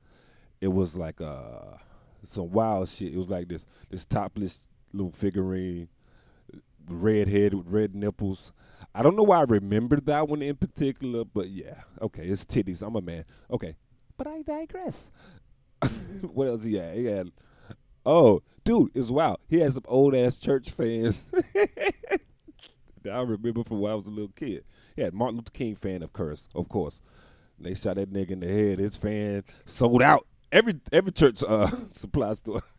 It 0.61 0.69
was 0.69 0.99
like 0.99 1.19
uh 1.23 1.79
some 2.23 2.51
wild 2.51 2.91
shit. 2.91 3.15
It 3.15 3.17
was 3.17 3.31
like 3.31 3.49
this 3.49 3.65
this 3.89 4.05
topless 4.05 4.69
little 4.93 5.13
figurine, 5.13 5.89
red 6.91 7.27
head 7.27 7.55
with 7.55 7.67
red 7.67 7.95
nipples. 7.95 8.53
I 8.95 9.01
don't 9.01 9.17
know 9.17 9.23
why 9.23 9.39
I 9.39 9.45
remembered 9.45 10.05
that 10.05 10.29
one 10.29 10.43
in 10.43 10.57
particular, 10.57 11.25
but 11.25 11.49
yeah, 11.49 11.85
okay, 12.03 12.27
it's 12.27 12.45
titties. 12.45 12.83
I'm 12.83 12.97
a 12.97 13.01
man. 13.01 13.25
Okay, 13.51 13.77
but 14.19 14.27
I 14.27 14.43
digress. 14.43 15.11
what 16.21 16.49
else 16.49 16.65
he 16.65 16.75
had? 16.75 16.97
He 16.99 17.07
had. 17.07 17.31
Oh, 18.05 18.43
dude, 18.63 18.91
it's 18.95 19.09
wild. 19.09 19.39
He 19.49 19.61
had 19.61 19.73
some 19.73 19.85
old 19.89 20.15
ass 20.15 20.39
church 20.39 20.69
fans 20.69 21.25
that 21.55 22.21
I 23.07 23.23
remember 23.23 23.65
from 23.65 23.81
when 23.81 23.93
I 23.93 23.95
was 23.95 24.07
a 24.07 24.11
little 24.11 24.33
kid. 24.37 24.65
He 24.95 25.01
had 25.01 25.15
Martin 25.15 25.37
Luther 25.37 25.51
King 25.51 25.77
fan, 25.77 26.03
of 26.03 26.13
course, 26.13 26.51
of 26.55 26.69
course. 26.69 27.01
They 27.61 27.75
shot 27.75 27.97
that 27.97 28.13
nigga 28.13 28.33
in 28.33 28.41
the 28.41 28.47
head. 28.47 28.79
His 28.79 28.97
fan 28.97 29.45
sold 29.65 30.03
out 30.03 30.27
every 30.53 30.81
every 30.93 31.13
church 31.13 31.43
uh, 31.47 31.71
supply 31.91 32.33
store. 32.35 32.63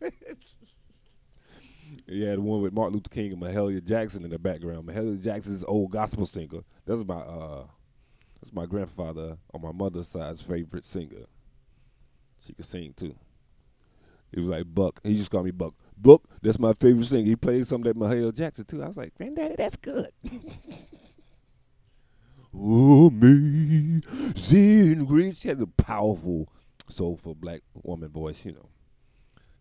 you 2.06 2.24
had 2.24 2.38
one 2.38 2.62
with 2.62 2.72
Martin 2.72 2.94
Luther 2.94 3.10
King 3.10 3.32
and 3.32 3.42
Mahalia 3.42 3.84
Jackson 3.84 4.24
in 4.24 4.30
the 4.30 4.38
background. 4.38 4.88
Mahalia 4.88 5.22
Jackson's 5.22 5.64
old 5.64 5.90
gospel 5.90 6.26
singer. 6.26 6.60
That's 6.86 7.04
my 7.04 7.16
uh, 7.16 7.64
that's 8.40 8.52
my 8.52 8.66
grandfather 8.66 9.36
on 9.52 9.62
my 9.62 9.72
mother's 9.72 10.08
side's 10.08 10.42
favorite 10.42 10.84
singer. 10.84 11.26
She 12.40 12.54
could 12.54 12.64
sing 12.64 12.94
too. 12.96 13.14
He 14.32 14.40
was 14.40 14.48
like 14.48 14.72
Buck. 14.72 15.00
He 15.02 15.16
just 15.16 15.30
called 15.30 15.44
me 15.44 15.50
Buck. 15.50 15.74
Buck, 15.98 16.22
that's 16.40 16.58
my 16.58 16.72
favorite 16.74 17.06
singer. 17.06 17.26
He 17.26 17.36
played 17.36 17.66
some 17.66 17.82
of 17.82 17.84
that 17.84 17.96
Mahalia 17.96 18.34
Jackson 18.34 18.64
too. 18.64 18.82
I 18.82 18.86
was 18.86 18.96
like, 18.96 19.14
Granddaddy, 19.14 19.56
that's 19.56 19.76
good. 19.76 20.10
Zen 24.36 25.04
green. 25.04 25.32
She 25.32 25.48
has 25.48 25.60
a 25.60 25.66
powerful, 25.66 26.48
soulful 26.88 27.34
black 27.34 27.62
woman 27.74 28.08
voice, 28.08 28.44
you 28.44 28.52
know. 28.52 28.68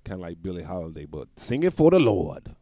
Kind 0.04 0.22
of 0.22 0.28
like 0.28 0.42
Billie 0.42 0.64
Holiday, 0.64 1.06
but 1.06 1.28
singing 1.36 1.72
for 1.72 1.92
the 1.92 2.00
Lord. 2.00 2.56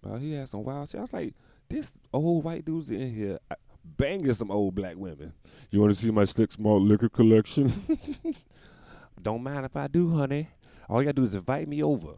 But 0.00 0.18
he 0.18 0.32
had 0.32 0.48
some 0.48 0.62
wild 0.64 0.88
shit. 0.88 0.98
I 0.98 1.02
was 1.02 1.12
like, 1.12 1.34
this 1.68 1.98
old 2.12 2.44
white 2.44 2.64
dude's 2.64 2.90
in 2.90 3.14
here 3.14 3.38
banging 3.84 4.32
some 4.34 4.50
old 4.50 4.74
black 4.74 4.96
women. 4.96 5.32
You 5.70 5.80
want 5.80 5.94
to 5.94 6.00
see 6.00 6.10
my 6.10 6.24
slits 6.24 6.58
malt 6.58 6.82
liquor 6.82 7.08
collection? 7.08 7.72
Don't 9.22 9.42
mind 9.42 9.64
if 9.64 9.76
I 9.76 9.88
do, 9.88 10.10
honey. 10.10 10.48
All 10.88 11.02
you 11.02 11.06
gotta 11.06 11.14
do 11.14 11.24
is 11.24 11.34
invite 11.34 11.68
me 11.68 11.82
over. 11.82 12.14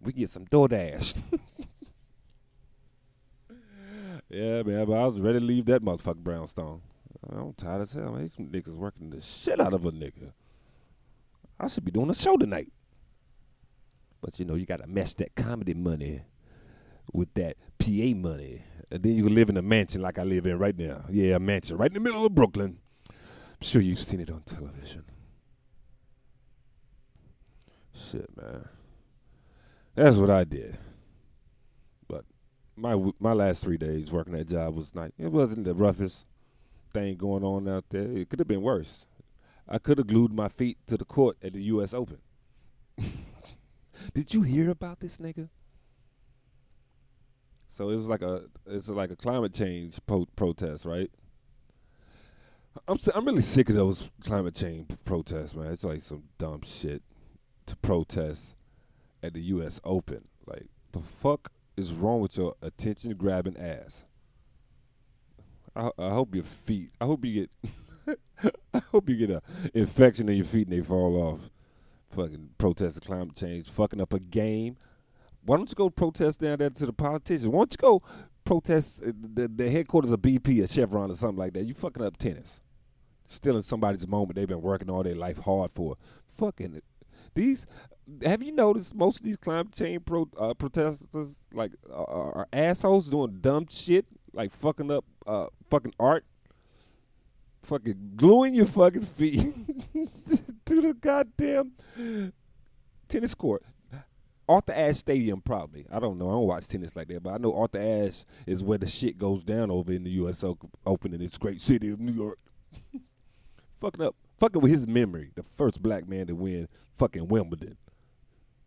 We 0.00 0.12
get 0.12 0.30
some 0.30 0.46
DoorDash. 0.46 1.16
yeah, 4.32 4.62
man, 4.62 4.86
but 4.86 4.94
I 4.94 5.06
was 5.06 5.20
ready 5.20 5.38
to 5.38 5.44
leave 5.44 5.66
that 5.66 5.82
motherfucker 5.82 6.16
brownstone. 6.16 6.80
I'm 7.30 7.52
tired 7.52 7.82
as 7.82 7.92
hell, 7.92 8.12
man. 8.12 8.22
These 8.22 8.36
niggas 8.36 8.74
working 8.74 9.10
the 9.10 9.20
shit 9.20 9.60
out 9.60 9.72
of 9.72 9.84
a 9.84 9.92
nigga. 9.92 10.32
I 11.60 11.68
should 11.68 11.84
be 11.84 11.90
doing 11.90 12.10
a 12.10 12.14
show 12.14 12.36
tonight. 12.36 12.72
But 14.20 14.38
you 14.38 14.44
know, 14.44 14.54
you 14.54 14.66
gotta 14.66 14.86
mesh 14.86 15.14
that 15.14 15.34
comedy 15.34 15.74
money 15.74 16.22
with 17.12 17.32
that 17.34 17.56
PA 17.78 18.16
money. 18.16 18.62
And 18.90 19.02
then 19.02 19.16
you 19.16 19.24
can 19.24 19.34
live 19.34 19.48
in 19.48 19.56
a 19.56 19.62
mansion 19.62 20.02
like 20.02 20.18
I 20.18 20.22
live 20.22 20.46
in 20.46 20.58
right 20.58 20.76
now. 20.76 21.04
Yeah, 21.10 21.36
a 21.36 21.38
mansion 21.38 21.76
right 21.76 21.90
in 21.90 21.94
the 21.94 22.00
middle 22.00 22.26
of 22.26 22.34
Brooklyn. 22.34 22.78
I'm 23.08 23.16
sure 23.60 23.80
you've 23.80 23.98
seen 23.98 24.20
it 24.20 24.30
on 24.30 24.42
television. 24.42 25.04
Shit, 27.94 28.28
man. 28.36 28.68
That's 29.94 30.16
what 30.16 30.30
I 30.30 30.44
did. 30.44 30.78
My 32.82 33.00
my 33.20 33.32
last 33.32 33.62
three 33.62 33.76
days 33.76 34.10
working 34.10 34.32
that 34.32 34.48
job 34.48 34.74
was 34.74 34.92
like 34.92 35.12
it 35.16 35.30
wasn't 35.30 35.64
the 35.64 35.72
roughest 35.72 36.26
thing 36.92 37.16
going 37.16 37.44
on 37.44 37.68
out 37.68 37.84
there. 37.90 38.10
It 38.10 38.28
could 38.28 38.40
have 38.40 38.48
been 38.48 38.62
worse. 38.62 39.06
I 39.68 39.78
could 39.78 39.98
have 39.98 40.08
glued 40.08 40.32
my 40.32 40.48
feet 40.48 40.78
to 40.88 40.96
the 40.96 41.04
court 41.04 41.36
at 41.44 41.52
the 41.52 41.62
U.S. 41.62 41.94
Open. 41.94 42.18
Did 44.14 44.34
you 44.34 44.42
hear 44.42 44.70
about 44.70 44.98
this 44.98 45.18
nigga? 45.18 45.48
So 47.68 47.90
it 47.90 47.96
was 47.96 48.08
like 48.08 48.22
a 48.22 48.46
it's 48.66 48.88
like 48.88 49.12
a 49.12 49.16
climate 49.16 49.54
change 49.54 50.00
po- 50.04 50.26
protest, 50.34 50.84
right? 50.84 51.10
I'm 52.88 52.98
I'm 53.14 53.24
really 53.24 53.42
sick 53.42 53.68
of 53.68 53.76
those 53.76 54.10
climate 54.24 54.56
change 54.56 54.88
protests, 55.04 55.54
man. 55.54 55.70
It's 55.70 55.84
like 55.84 56.02
some 56.02 56.24
dumb 56.36 56.62
shit 56.64 57.02
to 57.66 57.76
protest 57.76 58.56
at 59.22 59.34
the 59.34 59.40
U.S. 59.40 59.80
Open. 59.84 60.24
Like, 60.46 60.66
the 60.90 61.00
fuck 61.00 61.52
is 61.76 61.92
wrong 61.92 62.20
with 62.20 62.36
your 62.36 62.54
attention 62.62 63.14
grabbing 63.14 63.56
ass? 63.56 64.04
I, 65.74 65.90
I 65.98 66.10
hope 66.10 66.34
your 66.34 66.44
feet. 66.44 66.90
I 67.00 67.06
hope 67.06 67.24
you 67.24 67.46
get. 67.46 68.18
I 68.74 68.82
hope 68.90 69.08
you 69.08 69.16
get 69.16 69.30
a 69.30 69.42
infection 69.74 70.28
in 70.28 70.36
your 70.36 70.44
feet 70.44 70.68
and 70.68 70.76
they 70.76 70.84
fall 70.84 71.16
off. 71.16 71.50
Fucking 72.10 72.50
protesting 72.58 73.06
climate 73.06 73.36
change, 73.36 73.70
fucking 73.70 74.00
up 74.00 74.12
a 74.12 74.20
game. 74.20 74.76
Why 75.44 75.56
don't 75.56 75.68
you 75.68 75.74
go 75.74 75.88
protest 75.90 76.40
down 76.40 76.58
there 76.58 76.70
to 76.70 76.86
the 76.86 76.92
politicians? 76.92 77.48
Why 77.48 77.60
don't 77.60 77.72
you 77.72 77.78
go 77.78 78.02
protest 78.44 79.02
uh, 79.02 79.12
the, 79.34 79.48
the 79.48 79.70
headquarters 79.70 80.12
of 80.12 80.20
BP 80.20 80.62
or 80.62 80.66
Chevron 80.66 81.10
or 81.10 81.14
something 81.14 81.38
like 81.38 81.54
that? 81.54 81.64
You 81.64 81.74
fucking 81.74 82.04
up 82.04 82.16
tennis, 82.16 82.60
stealing 83.26 83.62
somebody's 83.62 84.06
moment 84.06 84.36
they've 84.36 84.46
been 84.46 84.60
working 84.60 84.90
all 84.90 85.02
their 85.02 85.14
life 85.14 85.38
hard 85.38 85.72
for. 85.72 85.96
Fucking 86.36 86.82
these 87.34 87.66
have 88.24 88.42
you 88.42 88.52
noticed 88.52 88.94
most 88.94 89.20
of 89.20 89.24
these 89.24 89.36
climate 89.36 89.74
change 89.74 90.04
pro, 90.04 90.28
uh, 90.38 90.54
protesters 90.54 91.40
like 91.52 91.72
are 91.92 92.48
assholes 92.52 93.08
doing 93.08 93.38
dumb 93.40 93.66
shit 93.70 94.06
like 94.32 94.52
fucking 94.52 94.90
up 94.90 95.04
uh, 95.26 95.46
fucking 95.70 95.94
art, 96.00 96.24
fucking 97.62 98.12
gluing 98.16 98.54
your 98.54 98.66
fucking 98.66 99.02
feet 99.02 99.54
to 100.64 100.80
the 100.80 100.94
goddamn 100.94 101.72
tennis 103.08 103.34
court. 103.34 103.62
Arthur 104.48 104.72
Ashe 104.72 104.96
Stadium, 104.96 105.40
probably. 105.40 105.86
I 105.90 106.00
don't 106.00 106.18
know. 106.18 106.28
I 106.28 106.32
don't 106.32 106.46
watch 106.46 106.66
tennis 106.66 106.96
like 106.96 107.08
that, 107.08 107.22
but 107.22 107.34
I 107.34 107.38
know 107.38 107.54
Arthur 107.54 107.78
Ashe 107.78 108.24
is 108.46 108.62
where 108.62 108.76
the 108.76 108.88
shit 108.88 109.16
goes 109.16 109.42
down 109.44 109.70
over 109.70 109.92
in 109.92 110.02
the 110.02 110.10
U.S. 110.10 110.44
Open 110.84 111.14
in 111.14 111.20
this 111.20 111.38
great 111.38 111.60
city 111.60 111.90
of 111.90 112.00
New 112.00 112.12
York. 112.12 112.38
fucking 113.80 114.04
up, 114.04 114.16
fucking 114.42 114.60
with 114.60 114.72
his 114.72 114.88
memory. 114.88 115.30
The 115.36 115.44
first 115.44 115.80
black 115.80 116.08
man 116.08 116.26
to 116.26 116.34
win 116.34 116.66
fucking 116.98 117.28
Wimbledon 117.28 117.76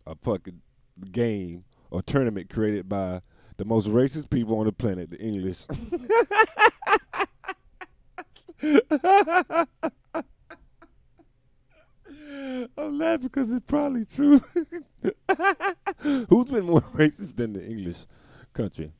a 0.08 0.16
fucking 0.16 0.62
game 1.12 1.66
or 1.92 2.02
tournament 2.02 2.50
created 2.50 2.88
by 2.88 3.22
the 3.58 3.66
most 3.66 3.90
racist 3.90 4.30
people 4.30 4.58
on 4.58 4.66
the 4.66 4.72
planet, 4.72 5.10
the 5.10 5.20
English. 5.20 5.66
I'm 12.78 12.98
laughing 12.98 13.24
because 13.24 13.52
it's 13.52 13.66
probably 13.68 14.06
true. 14.06 14.42
Who's 16.00 16.50
been 16.50 16.66
more 16.66 16.82
racist 16.96 17.36
than 17.36 17.54
the 17.54 17.66
English 17.66 18.06
country? 18.54 18.94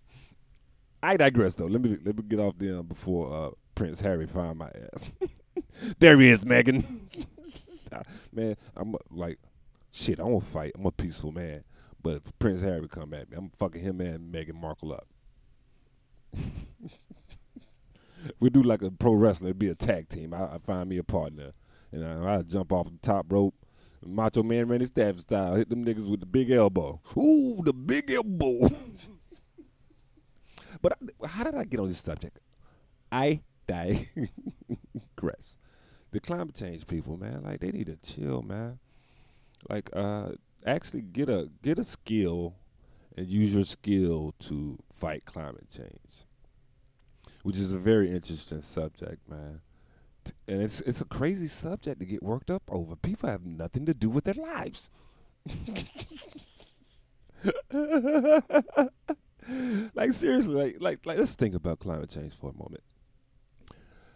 I 1.02 1.16
digress, 1.16 1.56
though. 1.56 1.68
Let 1.68 1.82
me 1.82 1.98
let 2.04 2.18
me 2.18 2.24
get 2.28 2.40
off 2.40 2.56
there 2.58 2.84
before 2.84 3.34
uh, 3.34 3.52
Prince 3.76 4.02
Harry 4.02 4.28
find 4.28 4.58
my 4.58 4.72
ass. 4.94 5.12
There 6.00 6.20
he 6.20 6.30
is, 6.30 6.44
Meghan. 6.44 6.84
Man, 8.34 8.58
I'm 8.76 8.96
like 9.12 9.40
shit, 9.96 10.20
I 10.20 10.24
won't 10.24 10.46
fight. 10.46 10.74
I'm 10.78 10.86
a 10.86 10.92
peaceful 10.92 11.32
man. 11.32 11.64
But 12.04 12.18
if 12.18 12.40
Prince 12.40 12.62
Harry 12.62 12.88
come 12.88 13.14
at 13.14 13.32
me, 13.32 13.38
I'm 13.38 13.50
fucking 13.58 13.82
him 13.82 14.02
and 14.02 14.34
Meghan 14.34 14.56
Markle 14.56 14.94
up. 14.94 15.08
we 18.40 18.50
do 18.50 18.62
like 18.62 18.82
a 18.82 18.92
pro 18.92 19.14
wrestler, 19.14 19.48
it'd 19.48 19.60
be 19.60 19.70
a 19.70 19.76
tag 19.76 20.10
team. 20.10 20.34
I, 20.34 20.56
I 20.56 20.58
find 20.60 20.90
me 20.90 20.98
a 20.98 21.04
partner. 21.04 21.54
And 21.92 22.06
I, 22.06 22.36
I 22.36 22.42
jump 22.42 22.74
off 22.74 22.88
the 22.88 22.98
top 23.02 23.32
rope. 23.32 23.56
Macho 24.06 24.44
Man 24.44 24.68
Randy 24.68 24.86
Savage 24.86 25.22
style. 25.22 25.56
Hit 25.56 25.70
them 25.70 25.84
niggas 25.84 26.08
with 26.08 26.20
the 26.20 26.28
big 26.28 26.52
elbow. 26.52 27.02
Ooh, 27.18 27.60
the 27.64 27.74
big 27.74 28.12
elbow. 28.12 28.70
but 30.82 30.94
I, 30.94 31.28
how 31.28 31.44
did 31.44 31.56
I 31.56 31.64
get 31.64 31.80
on 31.80 31.88
this 31.88 32.02
subject? 32.02 32.40
I 33.12 33.42
digress. 33.66 35.58
The 36.12 36.20
climate 36.20 36.56
change 36.56 36.88
people, 36.88 37.18
man, 37.18 37.44
like 37.44 37.60
they 37.60 37.72
need 37.72 37.88
to 37.88 37.98
chill, 37.98 38.42
man 38.42 38.80
like 39.70 39.90
uh 39.96 40.30
actually 40.66 41.02
get 41.02 41.30
a 41.30 41.50
get 41.64 41.80
a 41.80 41.84
skill 41.84 42.56
and 43.18 43.28
use 43.28 43.54
your 43.54 43.64
skill 43.64 44.34
to 44.40 44.78
fight 44.94 45.26
climate 45.26 45.70
change, 45.70 46.24
which 47.44 47.58
is 47.58 47.74
a 47.74 47.78
very 47.78 48.12
interesting 48.12 48.62
subject, 48.62 49.28
man. 49.30 49.62
And 50.48 50.62
it's 50.62 50.82
it's 50.82 51.02
a 51.02 51.06
crazy 51.06 51.48
subject 51.48 52.00
to 52.00 52.06
get 52.06 52.24
worked 52.24 52.50
up 52.50 52.64
over. 52.70 52.96
People 52.96 53.30
have 53.30 53.46
nothing 53.46 53.86
to 53.86 53.94
do 53.94 54.10
with 54.10 54.26
their 54.26 54.34
lives. 54.34 54.90
like 59.94 60.12
seriously, 60.12 60.56
like 60.56 60.78
like 60.80 61.06
like 61.06 61.20
let's 61.20 61.36
think 61.36 61.54
about 61.54 61.80
climate 61.80 62.10
change 62.10 62.34
for 62.34 62.50
a 62.50 62.58
moment. 62.58 62.82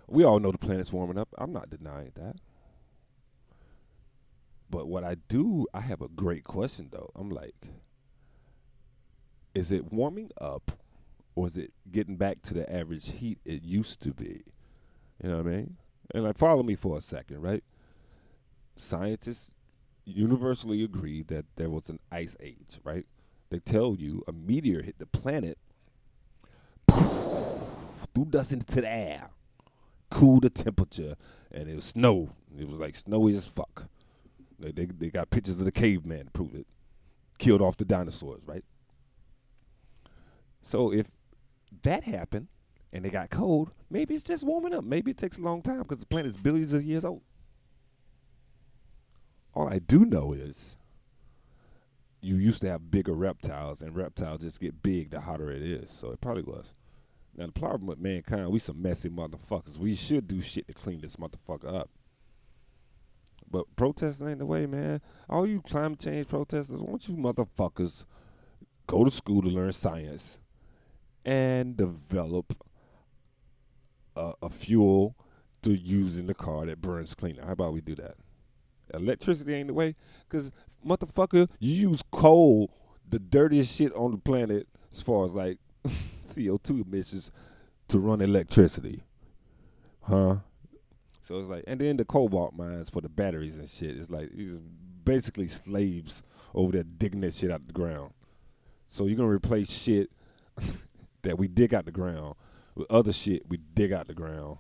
We 0.09 0.23
all 0.23 0.39
know 0.39 0.51
the 0.51 0.57
planet's 0.57 0.91
warming 0.91 1.17
up. 1.17 1.29
I'm 1.37 1.53
not 1.53 1.69
denying 1.69 2.11
that. 2.15 2.37
But 4.69 4.87
what 4.87 5.03
I 5.03 5.15
do, 5.27 5.67
I 5.73 5.81
have 5.81 6.01
a 6.01 6.07
great 6.07 6.43
question 6.43 6.89
though. 6.91 7.09
I'm 7.15 7.29
like, 7.29 7.55
is 9.55 9.71
it 9.71 9.91
warming 9.91 10.31
up 10.39 10.71
or 11.35 11.47
is 11.47 11.57
it 11.57 11.73
getting 11.91 12.17
back 12.17 12.41
to 12.43 12.53
the 12.53 12.71
average 12.71 13.11
heat 13.11 13.39
it 13.45 13.63
used 13.63 14.01
to 14.01 14.13
be? 14.13 14.43
You 15.23 15.29
know 15.29 15.37
what 15.37 15.47
I 15.47 15.49
mean? 15.49 15.77
And 16.13 16.23
like 16.23 16.37
follow 16.37 16.63
me 16.63 16.75
for 16.75 16.97
a 16.97 17.01
second, 17.01 17.41
right? 17.41 17.63
Scientists 18.75 19.51
universally 20.05 20.83
agree 20.83 21.23
that 21.23 21.45
there 21.55 21.69
was 21.69 21.89
an 21.89 21.99
ice 22.11 22.35
age, 22.39 22.79
right? 22.83 23.05
They 23.49 23.59
tell 23.59 23.95
you 23.95 24.23
a 24.27 24.31
meteor 24.31 24.81
hit 24.81 24.99
the 24.99 25.05
planet, 25.05 25.57
threw 26.91 28.25
dust 28.29 28.53
into 28.53 28.81
the 28.81 28.89
air, 28.89 29.29
cooled 30.09 30.43
the 30.43 30.49
temperature, 30.49 31.15
and 31.51 31.69
it 31.69 31.75
was 31.75 31.85
snow. 31.85 32.29
It 32.57 32.67
was 32.67 32.79
like 32.79 32.95
snowy 32.95 33.35
as 33.35 33.47
fuck. 33.47 33.87
They, 34.59 34.71
they, 34.71 34.85
they 34.85 35.09
got 35.09 35.29
pictures 35.29 35.59
of 35.59 35.65
the 35.65 35.71
caveman 35.71 36.25
to 36.25 36.31
prove 36.31 36.55
it. 36.55 36.67
Killed 37.37 37.61
off 37.61 37.77
the 37.77 37.85
dinosaurs, 37.85 38.41
right? 38.45 38.65
So 40.61 40.91
if 40.91 41.07
that 41.83 42.03
happened 42.03 42.47
and 42.91 43.05
they 43.05 43.09
got 43.09 43.29
cold, 43.29 43.71
maybe 43.89 44.15
it's 44.15 44.23
just 44.23 44.43
warming 44.43 44.73
up. 44.73 44.83
Maybe 44.83 45.11
it 45.11 45.17
takes 45.17 45.37
a 45.37 45.41
long 45.41 45.61
time 45.61 45.79
because 45.79 45.99
the 45.99 46.05
planet's 46.05 46.37
billions 46.37 46.73
of 46.73 46.83
years 46.83 47.05
old. 47.05 47.21
All 49.53 49.69
I 49.69 49.79
do 49.79 50.05
know 50.05 50.33
is 50.33 50.77
you 52.21 52.35
used 52.35 52.61
to 52.61 52.69
have 52.69 52.91
bigger 52.91 53.13
reptiles, 53.13 53.81
and 53.81 53.95
reptiles 53.95 54.41
just 54.41 54.59
get 54.59 54.83
big 54.83 55.11
the 55.11 55.21
hotter 55.21 55.49
it 55.51 55.61
is. 55.61 55.89
So 55.91 56.11
it 56.11 56.21
probably 56.21 56.43
was. 56.43 56.73
Now 57.39 57.46
the 57.46 57.53
problem 57.53 57.88
with 57.88 58.00
mankind, 58.00 58.51
we 58.51 58.60
some 58.60 58.81
messy 58.81 59.08
motherfuckers. 59.10 59.77
We 59.77 59.96
should 59.96 60.27
do 60.27 60.41
shit 60.41 60.67
to 60.67 60.74
clean 60.74 61.00
this 61.00 61.15
motherfucker 61.15 61.74
up. 61.74 61.89
But 63.50 63.74
protesting 63.77 64.27
ain't 64.27 64.39
the 64.39 64.46
way, 64.46 64.65
man. 64.65 65.00
All 65.29 65.48
you 65.48 65.62
climate 65.62 66.00
change 66.00 66.27
protesters, 66.27 66.75
don't 66.75 67.08
you 67.08 67.15
motherfuckers 67.15 68.03
go 68.88 69.05
to 69.05 69.10
school 69.10 69.41
to 69.41 69.48
learn 69.48 69.72
science 69.72 70.39
and 71.24 71.77
develop 71.77 72.62
a, 74.17 74.34
a 74.41 74.50
fuel 74.50 75.15
to 75.62 75.72
use 75.72 76.19
in 76.19 76.27
the 76.27 76.34
car 76.34 76.65
that 76.65 76.81
burns 76.81 77.15
cleaner. 77.15 77.46
How 77.46 77.53
about 77.53 77.72
we 77.72 77.79
do 77.79 77.96
that? 77.96 78.15
Electricity 78.93 79.53
ain't 79.53 79.67
the 79.67 79.74
way, 79.74 79.96
cause 80.27 80.51
motherfucker, 80.86 81.50
you 81.60 81.89
use 81.89 82.03
coal, 82.12 82.69
the 83.08 83.19
dirtiest 83.19 83.74
shit 83.74 83.93
on 83.93 84.12
the 84.12 84.17
planet, 84.17 84.67
as 84.91 85.01
far 85.01 85.24
as 85.24 85.34
like 85.34 85.58
CO2 86.29 86.86
emissions, 86.86 87.31
to 87.89 88.00
run 88.00 88.21
electricity, 88.21 89.03
huh? 90.01 90.38
So 91.24 91.39
it's 91.39 91.50
like, 91.50 91.63
and 91.67 91.79
then 91.79 91.98
the 91.98 92.05
cobalt 92.05 92.55
mines 92.55 92.89
for 92.89 93.01
the 93.01 93.09
batteries 93.09 93.57
and 93.57 93.69
shit. 93.69 93.98
It's 93.98 94.09
like 94.09 94.31
these 94.31 94.59
basically 95.05 95.48
slaves 95.48 96.24
over 96.53 96.71
there 96.71 96.83
digging 96.83 97.21
that 97.21 97.33
shit 97.33 97.51
out 97.51 97.62
of 97.62 97.67
the 97.67 97.74
ground. 97.74 98.13
So 98.89 99.05
you're 99.05 99.17
gonna 99.17 99.29
replace 99.29 99.69
shit 99.69 100.09
that 101.21 101.38
we 101.38 101.48
dig 101.48 101.74
out 101.74 101.86
the 101.86 101.91
ground 101.91 102.36
with 102.75 102.89
other 102.89 103.13
shit 103.13 103.43
we 103.50 103.57
dig 103.57 103.91
out 103.91 104.07
the 104.07 104.13
ground, 104.13 104.57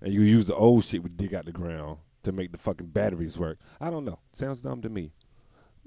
and 0.00 0.12
you 0.12 0.22
use 0.22 0.46
the 0.46 0.54
old 0.54 0.84
shit 0.84 1.02
we 1.02 1.10
dig 1.10 1.34
out 1.34 1.44
the 1.44 1.52
ground 1.52 1.98
to 2.22 2.32
make 2.32 2.52
the 2.52 2.58
fucking 2.58 2.88
batteries 2.88 3.38
work. 3.38 3.58
I 3.80 3.90
don't 3.90 4.04
know. 4.04 4.18
Sounds 4.32 4.60
dumb 4.60 4.82
to 4.82 4.88
me. 4.88 5.12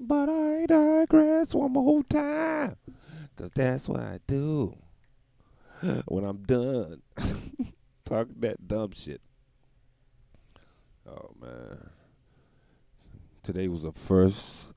But 0.02 0.30
I 0.30 0.64
digress 0.64 1.54
one 1.54 1.72
more 1.72 2.02
time, 2.04 2.76
cause 3.36 3.50
that's 3.54 3.86
what 3.86 4.00
I 4.00 4.18
do 4.26 4.78
when 6.06 6.24
I'm 6.24 6.42
done 6.44 7.02
talking 8.06 8.36
that 8.38 8.66
dumb 8.66 8.92
shit. 8.94 9.20
Oh 11.06 11.34
man. 11.38 11.90
Today 13.42 13.68
was 13.68 13.82
the 13.82 13.92
first 13.92 14.72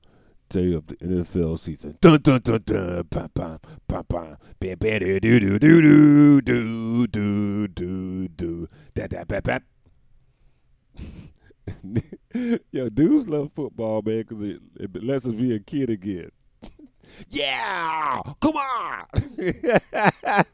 day 0.50 0.74
of 0.74 0.88
the 0.88 0.96
NFL 0.96 1.58
season. 1.58 1.96
Dun 2.02 2.20
dun 2.20 2.42
dun 2.42 2.62
dun 2.62 3.04
pam 3.04 3.28
pam 3.30 3.58
pam 3.88 4.04
pam 4.04 4.36
bam 4.60 4.78
bam 4.78 4.98
do 5.00 5.20
do 5.20 5.58
do 5.58 5.58
do 5.58 6.40
do 6.42 7.06
do 7.06 7.68
do 7.68 8.28
do 8.28 8.68
da 8.94 9.06
da. 9.06 9.58
Yo, 12.72 12.88
dudes 12.88 13.28
love 13.28 13.52
football, 13.52 14.02
man, 14.02 14.22
because 14.22 14.42
it, 14.42 14.60
it 14.78 15.02
lets 15.02 15.26
us 15.26 15.32
be 15.32 15.54
a 15.54 15.58
kid 15.58 15.90
again. 15.90 16.30
yeah, 17.30 18.20
come 18.40 18.56
on. 18.56 19.06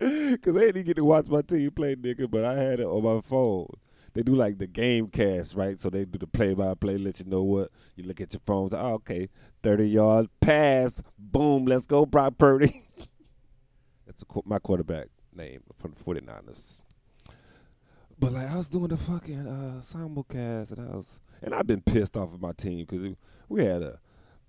Cause 0.00 0.56
I 0.56 0.60
didn't 0.60 0.84
get 0.84 0.96
to 0.96 1.04
watch 1.04 1.26
my 1.26 1.42
team 1.42 1.70
play, 1.72 1.96
nigga, 1.96 2.30
but 2.30 2.44
I 2.44 2.54
had 2.54 2.78
it 2.80 2.86
on 2.86 3.02
my 3.02 3.20
phone. 3.20 3.66
They 4.14 4.22
do 4.22 4.34
like 4.34 4.58
the 4.58 4.66
game 4.66 5.08
cast, 5.08 5.54
right? 5.54 5.78
So 5.78 5.90
they 5.90 6.04
do 6.04 6.18
the 6.18 6.26
play 6.26 6.54
by 6.54 6.74
play, 6.74 6.98
let 6.98 7.18
you 7.18 7.26
know 7.26 7.42
what. 7.42 7.70
You 7.96 8.04
look 8.04 8.20
at 8.20 8.32
your 8.32 8.40
phones, 8.46 8.72
oh, 8.72 8.94
okay, 8.94 9.28
30 9.62 9.88
yard 9.88 10.28
pass, 10.40 11.02
boom, 11.18 11.66
let's 11.66 11.86
go, 11.86 12.06
Brock 12.06 12.38
Purdy. 12.38 12.84
That's 14.06 14.22
a, 14.22 14.26
my 14.44 14.58
quarterback 14.58 15.08
name 15.34 15.62
from 15.78 15.94
the 15.96 16.04
49ers. 16.04 16.80
But 18.18 18.32
like 18.32 18.50
I 18.50 18.56
was 18.56 18.68
doing 18.68 18.88
the 18.88 18.96
fucking 18.96 19.46
uh, 19.46 19.80
simulcast, 19.80 20.72
and 20.72 20.80
I 20.80 20.96
was, 20.96 21.06
and 21.42 21.54
I've 21.54 21.66
been 21.66 21.80
pissed 21.80 22.16
off 22.16 22.34
of 22.34 22.40
my 22.40 22.52
team 22.52 22.84
because 22.84 23.14
we 23.48 23.64
had 23.64 23.82
a 23.82 24.00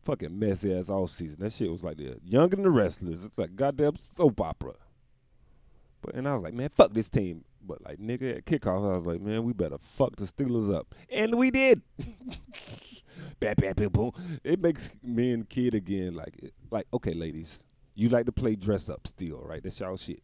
fucking 0.01 0.37
messy 0.37 0.73
ass 0.75 0.89
off 0.89 1.11
season. 1.11 1.37
That 1.39 1.53
shit 1.53 1.71
was 1.71 1.83
like 1.83 1.97
the 1.97 2.17
Young 2.23 2.51
and 2.53 2.65
the 2.65 2.69
Restless. 2.69 3.25
It's 3.25 3.37
like 3.37 3.55
goddamn 3.55 3.97
soap 3.97 4.41
opera. 4.41 4.73
But 6.01 6.15
and 6.15 6.27
I 6.27 6.33
was 6.33 6.43
like, 6.43 6.53
man, 6.53 6.69
fuck 6.69 6.93
this 6.93 7.09
team. 7.09 7.43
But 7.61 7.85
like 7.85 7.99
nigga 7.99 8.37
at 8.37 8.45
kickoff, 8.45 8.89
I 8.89 8.95
was 8.95 9.05
like, 9.05 9.21
man, 9.21 9.43
we 9.43 9.53
better 9.53 9.77
fuck 9.77 10.15
the 10.15 10.25
Steelers 10.25 10.73
up, 10.73 10.95
and 11.11 11.35
we 11.35 11.51
did. 11.51 11.81
bam, 13.39 13.53
bam, 13.57 13.89
boom. 13.89 14.11
It 14.43 14.61
makes 14.61 14.89
me 15.03 15.33
and 15.33 15.47
kid 15.47 15.75
again. 15.75 16.15
Like, 16.15 16.53
like 16.71 16.87
okay, 16.93 17.13
ladies, 17.13 17.59
you 17.93 18.09
like 18.09 18.25
to 18.25 18.31
play 18.31 18.55
dress 18.55 18.89
up 18.89 19.05
still, 19.05 19.41
right? 19.43 19.61
That's 19.61 19.79
y'all 19.79 19.97
shit. 19.97 20.23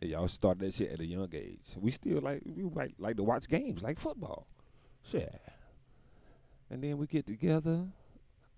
And 0.00 0.10
y'all 0.10 0.28
started 0.28 0.66
that 0.66 0.74
shit 0.74 0.92
at 0.92 1.00
a 1.00 1.06
young 1.06 1.28
age. 1.32 1.76
We 1.76 1.90
still 1.90 2.20
like 2.20 2.42
we 2.44 2.62
like 2.62 2.94
like 2.98 3.16
to 3.16 3.22
watch 3.22 3.48
games 3.48 3.82
like 3.82 3.98
football. 3.98 4.46
Shit. 5.02 5.34
And 6.70 6.82
then 6.82 6.98
we 6.98 7.06
get 7.06 7.26
together, 7.26 7.86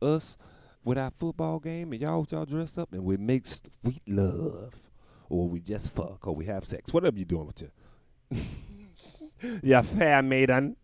us 0.00 0.36
with 0.84 0.98
our 0.98 1.10
football 1.10 1.58
game, 1.58 1.92
and 1.92 2.00
y'all 2.00 2.26
y'all 2.30 2.44
dress 2.44 2.78
up 2.78 2.92
and 2.92 3.04
we 3.04 3.16
make 3.16 3.46
sweet 3.46 4.02
love. 4.06 4.74
Or 5.28 5.48
we 5.48 5.60
just 5.60 5.94
fuck 5.94 6.26
or 6.26 6.34
we 6.34 6.44
have 6.44 6.66
sex. 6.66 6.92
Whatever 6.92 7.18
you 7.18 7.24
doing 7.24 7.46
with 7.46 7.62
you. 7.62 8.40
yeah, 9.62 9.80
fair 9.80 10.22
maiden. 10.22 10.76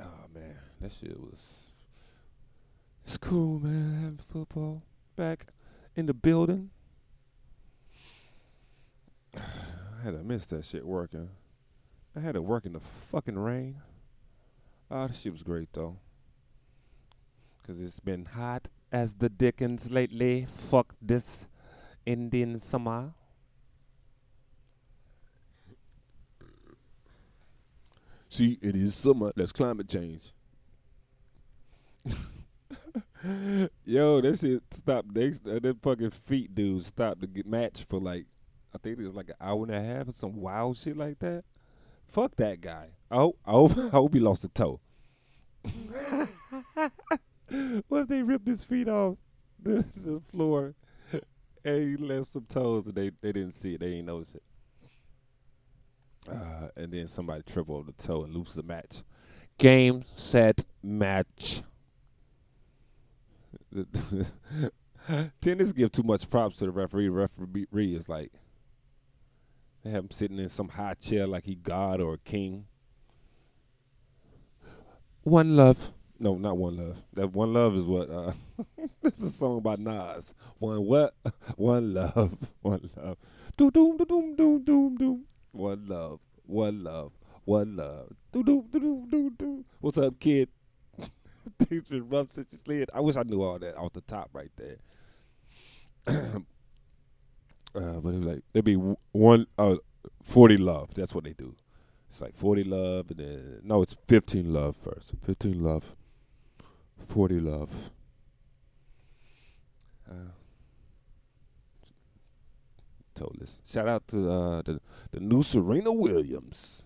Oh 0.00 0.26
man, 0.34 0.56
that 0.80 0.92
shit 0.92 1.18
was 1.18 1.64
it's 3.04 3.16
cool, 3.18 3.60
man, 3.60 3.94
having 3.94 4.20
football 4.28 4.82
back 5.14 5.46
in 5.94 6.06
the 6.06 6.14
building. 6.14 6.70
I 9.36 9.40
had 10.04 10.12
to 10.18 10.22
miss 10.22 10.44
that 10.46 10.66
shit 10.66 10.84
working. 10.84 11.30
I 12.14 12.20
had 12.20 12.34
to 12.34 12.42
work 12.42 12.66
in 12.66 12.74
the 12.74 12.80
fucking 12.80 13.38
rain. 13.38 13.80
Ah, 14.90 15.04
oh, 15.04 15.06
that 15.06 15.16
shit 15.16 15.32
was 15.32 15.42
great 15.42 15.72
though. 15.72 15.96
Cause 17.66 17.80
it's 17.80 18.00
been 18.00 18.26
hot 18.26 18.68
as 18.92 19.14
the 19.14 19.30
dickens 19.30 19.90
lately. 19.90 20.46
Fuck 20.68 20.94
this 21.00 21.46
Indian 22.04 22.60
summer. 22.60 23.14
See, 28.28 28.58
it 28.60 28.76
is 28.76 28.94
summer. 28.94 29.32
That's 29.34 29.52
climate 29.52 29.88
change. 29.88 30.32
Yo, 33.86 34.20
that 34.20 34.38
shit 34.38 34.62
stopped. 34.70 35.14
They, 35.14 35.30
that 35.30 35.78
fucking 35.80 36.10
feet 36.10 36.54
dude 36.54 36.84
stopped 36.84 37.22
to 37.22 37.26
get 37.26 37.46
match 37.46 37.86
for 37.88 37.98
like 37.98 38.26
I 38.74 38.78
think 38.78 38.98
it 38.98 39.06
was 39.06 39.14
like 39.14 39.28
an 39.28 39.36
hour 39.40 39.62
and 39.64 39.74
a 39.74 39.82
half 39.82 40.08
or 40.08 40.12
some 40.12 40.40
wild 40.40 40.76
shit 40.76 40.96
like 40.96 41.20
that. 41.20 41.44
Fuck 42.08 42.36
that 42.36 42.60
guy. 42.60 42.88
I 43.10 43.16
hope 43.16 43.38
I 43.46 43.50
hope, 43.52 43.78
I 43.78 43.88
hope 43.90 44.14
he 44.14 44.20
lost 44.20 44.44
a 44.44 44.48
toe. 44.48 44.80
what 47.88 48.00
if 48.02 48.08
they 48.08 48.22
ripped 48.22 48.46
his 48.46 48.64
feet 48.64 48.88
off 48.88 49.16
the, 49.62 49.84
the 49.96 50.20
floor 50.30 50.74
and 51.64 51.82
he 51.82 51.96
left 51.96 52.32
some 52.32 52.44
toes 52.46 52.86
and 52.86 52.94
they, 52.94 53.10
they 53.22 53.32
didn't 53.32 53.54
see 53.54 53.74
it, 53.74 53.80
they 53.80 53.90
didn't 53.90 54.06
notice 54.06 54.34
it. 54.34 54.42
Uh, 56.30 56.68
and 56.76 56.92
then 56.92 57.06
somebody 57.06 57.42
trip 57.42 57.68
over 57.70 57.90
the 57.90 58.02
toe 58.02 58.24
and 58.24 58.34
loses 58.34 58.54
the 58.54 58.62
match. 58.62 59.02
Game, 59.58 60.04
set, 60.14 60.64
match. 60.82 61.62
Tennis 65.40 65.72
give 65.72 65.92
too 65.92 66.02
much 66.02 66.28
props 66.28 66.58
to 66.58 66.66
the 66.66 66.70
referee. 66.70 67.08
Referee 67.08 67.94
is 67.94 68.08
like, 68.08 68.32
they 69.84 69.90
have 69.90 70.04
him 70.04 70.10
sitting 70.10 70.38
in 70.38 70.48
some 70.48 70.68
high 70.68 70.94
chair 70.94 71.26
like 71.26 71.44
he 71.44 71.54
God 71.56 72.00
or 72.00 72.14
a 72.14 72.18
king. 72.18 72.64
One 75.22 75.56
love. 75.56 75.92
No, 76.18 76.36
not 76.36 76.56
one 76.56 76.76
love. 76.76 77.02
That 77.12 77.32
one 77.32 77.52
love 77.52 77.76
is 77.76 77.84
what 77.84 78.08
uh 78.10 78.32
this 79.02 79.18
is 79.18 79.24
a 79.24 79.30
song 79.30 79.60
by 79.60 79.76
Nas. 79.76 80.32
One 80.58 80.84
what? 80.86 81.14
One 81.56 81.92
love. 81.92 82.36
One 82.62 82.88
love. 82.96 83.18
Doom 83.56 83.70
doom 83.70 83.96
doom 83.98 84.36
doom 84.36 84.64
doom 84.64 84.96
doom. 84.96 85.24
One 85.52 85.86
love. 85.86 86.20
One 86.46 86.82
love. 86.82 87.12
One 87.44 87.76
love. 87.76 88.12
Doom 88.32 88.42
doom 88.42 88.68
doom 88.72 89.08
doom 89.10 89.34
doom. 89.38 89.64
What's 89.80 89.98
up, 89.98 90.18
kid? 90.18 90.48
Things 91.58 91.88
been 91.88 92.08
rough 92.08 92.32
since 92.32 92.52
you 92.52 92.58
slid. 92.58 92.90
I 92.94 93.00
wish 93.00 93.16
I 93.16 93.22
knew 93.22 93.42
all 93.42 93.58
that 93.58 93.76
off 93.76 93.92
the 93.92 94.00
top 94.00 94.30
right 94.32 94.50
there. 94.56 94.78
Uh, 97.74 98.00
but 98.00 98.14
it 98.14 98.18
was 98.18 98.26
like 98.26 98.42
it'd 98.52 98.64
be 98.64 98.74
one 99.12 99.46
uh, 99.58 99.76
forty 100.22 100.56
love. 100.56 100.94
That's 100.94 101.14
what 101.14 101.24
they 101.24 101.32
do. 101.32 101.54
It's 102.08 102.20
like 102.20 102.36
forty 102.36 102.62
love, 102.62 103.10
and 103.10 103.18
then 103.18 103.60
no, 103.64 103.82
it's 103.82 103.96
fifteen 104.06 104.52
love 104.52 104.76
first. 104.76 105.12
Fifteen 105.24 105.62
love, 105.62 105.96
forty 107.06 107.40
love. 107.40 107.90
Uh, 110.08 110.30
told 113.14 113.36
this. 113.40 113.58
Shout 113.66 113.88
out 113.88 114.06
to 114.08 114.30
uh, 114.30 114.62
the 114.62 114.80
the 115.10 115.20
new 115.20 115.42
Serena 115.42 115.92
Williams. 115.92 116.84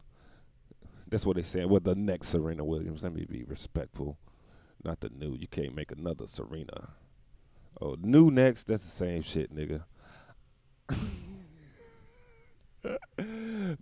That's 1.10 1.26
what 1.26 1.36
they 1.36 1.42
saying. 1.42 1.68
Well, 1.68 1.80
the 1.80 1.94
next 1.94 2.28
Serena 2.28 2.64
Williams. 2.64 3.02
Let 3.02 3.14
me 3.14 3.26
be 3.28 3.44
respectful. 3.44 4.18
Not 4.84 5.00
the 5.00 5.10
new. 5.10 5.34
You 5.34 5.48
can't 5.48 5.74
make 5.74 5.92
another 5.92 6.26
Serena. 6.26 6.90
Oh, 7.80 7.96
new 8.00 8.30
next. 8.30 8.64
That's 8.64 8.84
the 8.84 8.90
same 8.90 9.22
shit, 9.22 9.54
nigga. 9.54 9.84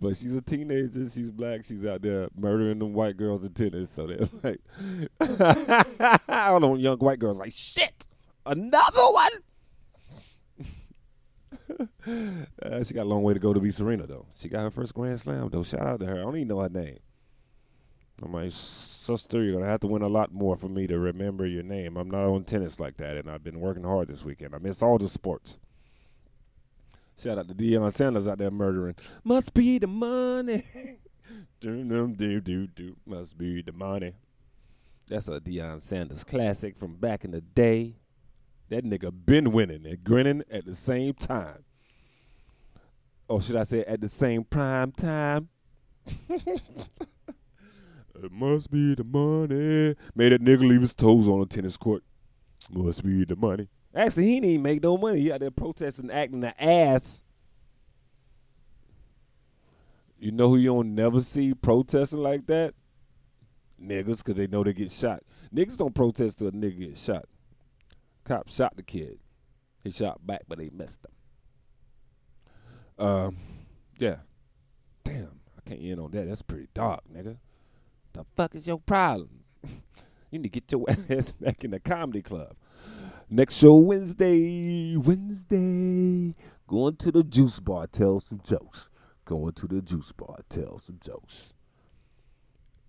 But 0.07 0.15
she's 0.15 0.33
a 0.33 0.41
teenager. 0.41 1.09
She's 1.09 1.31
black. 1.31 1.65
She's 1.65 1.85
out 1.85 2.01
there 2.01 2.29
murdering 2.37 2.79
them 2.79 2.93
white 2.93 3.17
girls 3.17 3.43
in 3.43 3.51
tennis. 3.51 3.89
So 3.89 4.07
they're 4.07 4.19
like, 4.43 4.61
I 6.29 6.49
don't 6.49 6.61
know, 6.61 6.75
young 6.75 6.97
white 6.99 7.19
girls 7.19 7.37
like, 7.37 7.51
shit, 7.51 8.07
another 8.45 9.01
one. 9.01 9.31
uh, 12.63 12.83
she 12.85 12.93
got 12.93 13.03
a 13.03 13.09
long 13.09 13.21
way 13.21 13.33
to 13.33 13.39
go 13.39 13.53
to 13.53 13.59
be 13.59 13.69
Serena 13.69 14.07
though. 14.07 14.27
She 14.33 14.47
got 14.47 14.61
her 14.61 14.71
first 14.71 14.93
Grand 14.93 15.19
Slam 15.19 15.49
though. 15.51 15.63
Shout 15.63 15.81
out 15.81 15.99
to 15.99 16.05
her. 16.05 16.19
I 16.19 16.21
don't 16.21 16.37
even 16.37 16.47
know 16.47 16.61
her 16.61 16.69
name. 16.69 16.99
I'm 18.23 18.31
like, 18.31 18.51
sister, 18.51 19.43
you're 19.43 19.59
gonna 19.59 19.69
have 19.69 19.81
to 19.81 19.87
win 19.87 20.03
a 20.03 20.07
lot 20.07 20.33
more 20.33 20.55
for 20.55 20.69
me 20.69 20.87
to 20.87 20.97
remember 20.97 21.45
your 21.45 21.63
name. 21.63 21.97
I'm 21.97 22.09
not 22.09 22.23
on 22.23 22.45
tennis 22.45 22.79
like 22.79 22.95
that, 22.97 23.17
and 23.17 23.29
I've 23.29 23.43
been 23.43 23.59
working 23.59 23.83
hard 23.83 24.07
this 24.07 24.23
weekend. 24.23 24.55
I 24.55 24.59
miss 24.59 24.81
all 24.81 24.97
the 24.97 25.09
sports. 25.09 25.59
Shout 27.19 27.39
out 27.39 27.47
to 27.47 27.55
Deion 27.55 27.93
Sanders 27.95 28.27
out 28.27 28.37
there 28.37 28.51
murdering. 28.51 28.95
Must 29.23 29.51
be 29.53 29.79
the 29.79 29.87
money. 29.87 30.63
do 31.59 31.83
do 31.83 32.07
do 32.15 32.41
do 32.41 32.67
do. 32.67 32.95
Must 33.07 33.35
be 33.37 33.63
the 33.63 33.71
money. 33.71 34.13
That's 35.07 35.27
a 35.27 35.39
Deion 35.39 35.81
Sanders 35.81 36.23
classic 36.23 36.77
from 36.77 36.95
back 36.95 37.25
in 37.25 37.31
the 37.31 37.41
day. 37.41 37.95
That 38.69 38.83
nigga 38.83 39.11
been 39.25 39.51
winning 39.51 39.85
and 39.85 40.03
grinning 40.03 40.43
at 40.51 40.65
the 40.65 40.75
same 40.75 41.13
time. 41.13 41.63
Or 43.27 43.41
should 43.41 43.55
I 43.55 43.63
say 43.63 43.83
at 43.85 44.01
the 44.01 44.09
same 44.09 44.43
prime 44.43 44.91
time? 44.91 45.49
it 46.29 46.61
must 48.31 48.69
be 48.69 48.93
the 48.93 49.03
money. 49.03 49.95
Made 50.15 50.33
that 50.33 50.43
nigga 50.43 50.67
leave 50.67 50.81
his 50.81 50.93
toes 50.93 51.27
on 51.27 51.41
a 51.41 51.45
tennis 51.45 51.77
court. 51.77 52.03
Must 52.69 53.03
be 53.03 53.25
the 53.25 53.35
money. 53.35 53.69
Actually, 53.97 54.27
he 54.27 54.39
didn't 54.39 54.61
make 54.61 54.83
no 54.83 54.95
money. 54.95 55.21
He 55.21 55.31
out 55.31 55.39
there 55.39 55.49
protesting, 55.49 56.11
acting 56.11 56.41
the 56.41 56.63
ass. 56.63 57.23
You 60.19 60.31
know 60.31 60.49
who 60.49 60.57
you 60.57 60.67
don't 60.67 60.93
never 60.93 61.19
see 61.19 61.55
protesting 61.55 62.19
like 62.19 62.45
that? 62.45 62.75
Niggas, 63.81 64.17
because 64.19 64.35
they 64.35 64.45
know 64.45 64.63
they 64.63 64.73
get 64.73 64.91
shot. 64.91 65.23
Niggas 65.53 65.77
don't 65.77 65.95
protest 65.95 66.37
till 66.37 66.47
a 66.47 66.51
nigga 66.51 66.79
get 66.79 66.97
shot. 66.97 67.25
Cop 68.23 68.49
shot 68.49 68.75
the 68.75 68.83
kid. 68.83 69.17
He 69.83 69.89
shot 69.89 70.25
back, 70.25 70.43
but 70.47 70.59
they 70.59 70.69
missed 70.69 70.99
him. 72.97 73.03
Um, 73.03 73.37
yeah. 73.97 74.17
Damn, 75.03 75.39
I 75.57 75.67
can't 75.67 75.81
end 75.81 75.99
on 75.99 76.11
that. 76.11 76.27
That's 76.27 76.43
pretty 76.43 76.67
dark, 76.75 77.01
nigga. 77.11 77.37
The 78.13 78.25
fuck 78.35 78.53
is 78.53 78.67
your 78.67 78.79
problem? 78.79 79.43
you 79.63 80.37
need 80.39 80.43
to 80.43 80.49
get 80.49 80.71
your 80.71 80.85
ass 81.09 81.31
back 81.31 81.63
in 81.63 81.71
the 81.71 81.79
comedy 81.79 82.21
club. 82.21 82.55
Next 83.29 83.57
show 83.57 83.75
Wednesday, 83.75 84.95
Wednesday. 84.95 86.33
Going 86.65 86.95
to 86.95 87.11
the 87.11 87.25
juice 87.25 87.59
bar, 87.59 87.85
tell 87.87 88.21
some 88.21 88.39
jokes. 88.41 88.89
Going 89.25 89.51
to 89.51 89.67
the 89.67 89.81
juice 89.81 90.13
bar, 90.13 90.37
tell 90.47 90.79
some 90.79 90.97
jokes. 91.03 91.53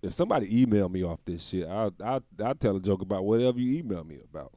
If 0.01 0.13
somebody 0.13 0.61
email 0.61 0.87
me 0.87 1.03
off 1.03 1.19
this 1.25 1.45
shit, 1.45 1.67
I'll 1.67 1.93
I'll 2.01 2.23
I'll 2.41 2.55
tell 2.55 2.77
a 2.77 2.79
joke 2.79 3.01
about 3.01 3.25
whatever 3.25 3.59
you 3.59 3.79
email 3.79 4.05
me 4.05 4.19
about. 4.23 4.53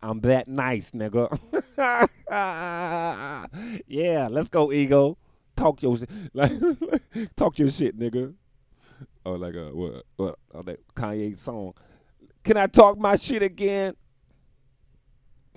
I'm 0.00 0.20
that 0.20 0.46
nice, 0.46 0.92
nigga. 0.92 1.36
yeah, 3.88 4.28
let's 4.30 4.48
go, 4.48 4.70
ego. 4.72 5.18
Talk 5.56 5.82
your 5.82 5.98
shit, 5.98 6.10
like 6.32 6.52
talk 7.36 7.58
your 7.58 7.68
shit, 7.70 7.98
nigga. 7.98 8.34
Or 9.24 9.36
like 9.36 9.56
a 9.56 9.74
what 9.74 10.04
what 10.14 10.38
or 10.50 10.62
that 10.62 10.78
Kanye 10.94 11.36
song. 11.36 11.74
Can 12.44 12.56
I 12.56 12.68
talk 12.68 12.96
my 12.96 13.16
shit 13.16 13.42
again? 13.42 13.96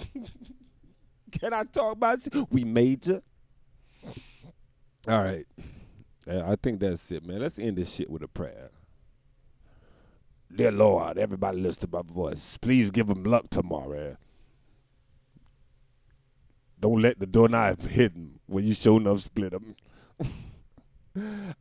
Can 1.32 1.54
I 1.54 1.64
talk 1.64 1.94
about 1.94 2.22
shit? 2.22 2.34
We 2.52 2.64
major. 2.64 3.22
All 5.08 5.24
right. 5.24 5.46
I 6.28 6.56
think 6.62 6.80
that's 6.80 7.12
it, 7.12 7.26
man. 7.26 7.40
Let's 7.40 7.58
end 7.58 7.78
this 7.78 7.92
shit 7.92 8.10
with 8.10 8.22
a 8.22 8.28
prayer. 8.28 8.70
Dear 10.54 10.72
Lord, 10.72 11.18
everybody 11.18 11.60
listen 11.60 11.90
to 11.90 11.98
my 11.98 12.02
voice. 12.04 12.58
Please 12.58 12.92
give 12.92 13.08
them 13.08 13.24
luck 13.24 13.50
tomorrow. 13.50 14.18
Don't 16.80 17.02
let 17.02 17.20
the 17.20 17.26
doorknob 17.26 17.82
hidden 17.88 18.40
when 18.48 18.66
you 18.66 18.74
show 18.74 18.98
enough 18.98 19.20
split 19.20 19.52
them. 19.52 19.76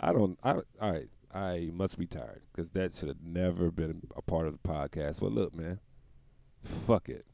I 0.00 0.12
don't. 0.12 0.38
I 0.42 0.52
all 0.52 0.64
right. 0.80 1.08
I 1.32 1.70
must 1.72 1.98
be 1.98 2.06
tired 2.06 2.42
because 2.50 2.70
that 2.70 2.94
should 2.94 3.08
have 3.08 3.22
never 3.22 3.70
been 3.70 4.02
a 4.16 4.22
part 4.22 4.48
of 4.48 4.52
the 4.54 4.68
podcast. 4.68 5.20
But 5.20 5.32
look, 5.32 5.54
man, 5.54 5.78
fuck 6.62 7.08
it. 7.08 7.24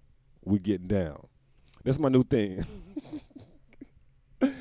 We 0.46 0.60
getting 0.60 0.86
down. 0.86 1.26
That's 1.84 1.98
my 1.98 2.08
new 2.08 2.22
thing. 2.22 2.64
if 4.40 4.52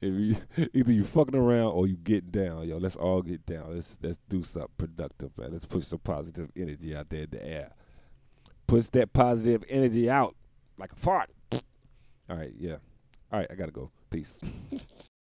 you 0.00 0.36
either 0.72 0.92
you 0.92 1.04
fucking 1.04 1.34
around 1.34 1.72
or 1.72 1.86
you 1.86 1.96
get 1.96 2.32
down, 2.32 2.66
yo, 2.66 2.78
let's 2.78 2.96
all 2.96 3.20
get 3.20 3.44
down. 3.44 3.74
Let's 3.74 3.98
let's 4.02 4.18
do 4.30 4.42
something 4.42 4.70
productive, 4.78 5.36
man. 5.36 5.52
Let's 5.52 5.66
push 5.66 5.84
some 5.84 5.98
positive 5.98 6.50
energy 6.56 6.96
out 6.96 7.10
there 7.10 7.24
in 7.24 7.30
the 7.30 7.46
air. 7.46 7.72
Push 8.66 8.88
that 8.88 9.12
positive 9.12 9.64
energy 9.68 10.08
out 10.08 10.34
like 10.78 10.92
a 10.92 10.96
fart. 10.96 11.30
All 11.52 12.36
right, 12.36 12.52
yeah. 12.58 12.76
All 13.30 13.40
right, 13.40 13.48
I 13.50 13.54
gotta 13.54 13.72
go. 13.72 13.90
Peace. 14.10 14.40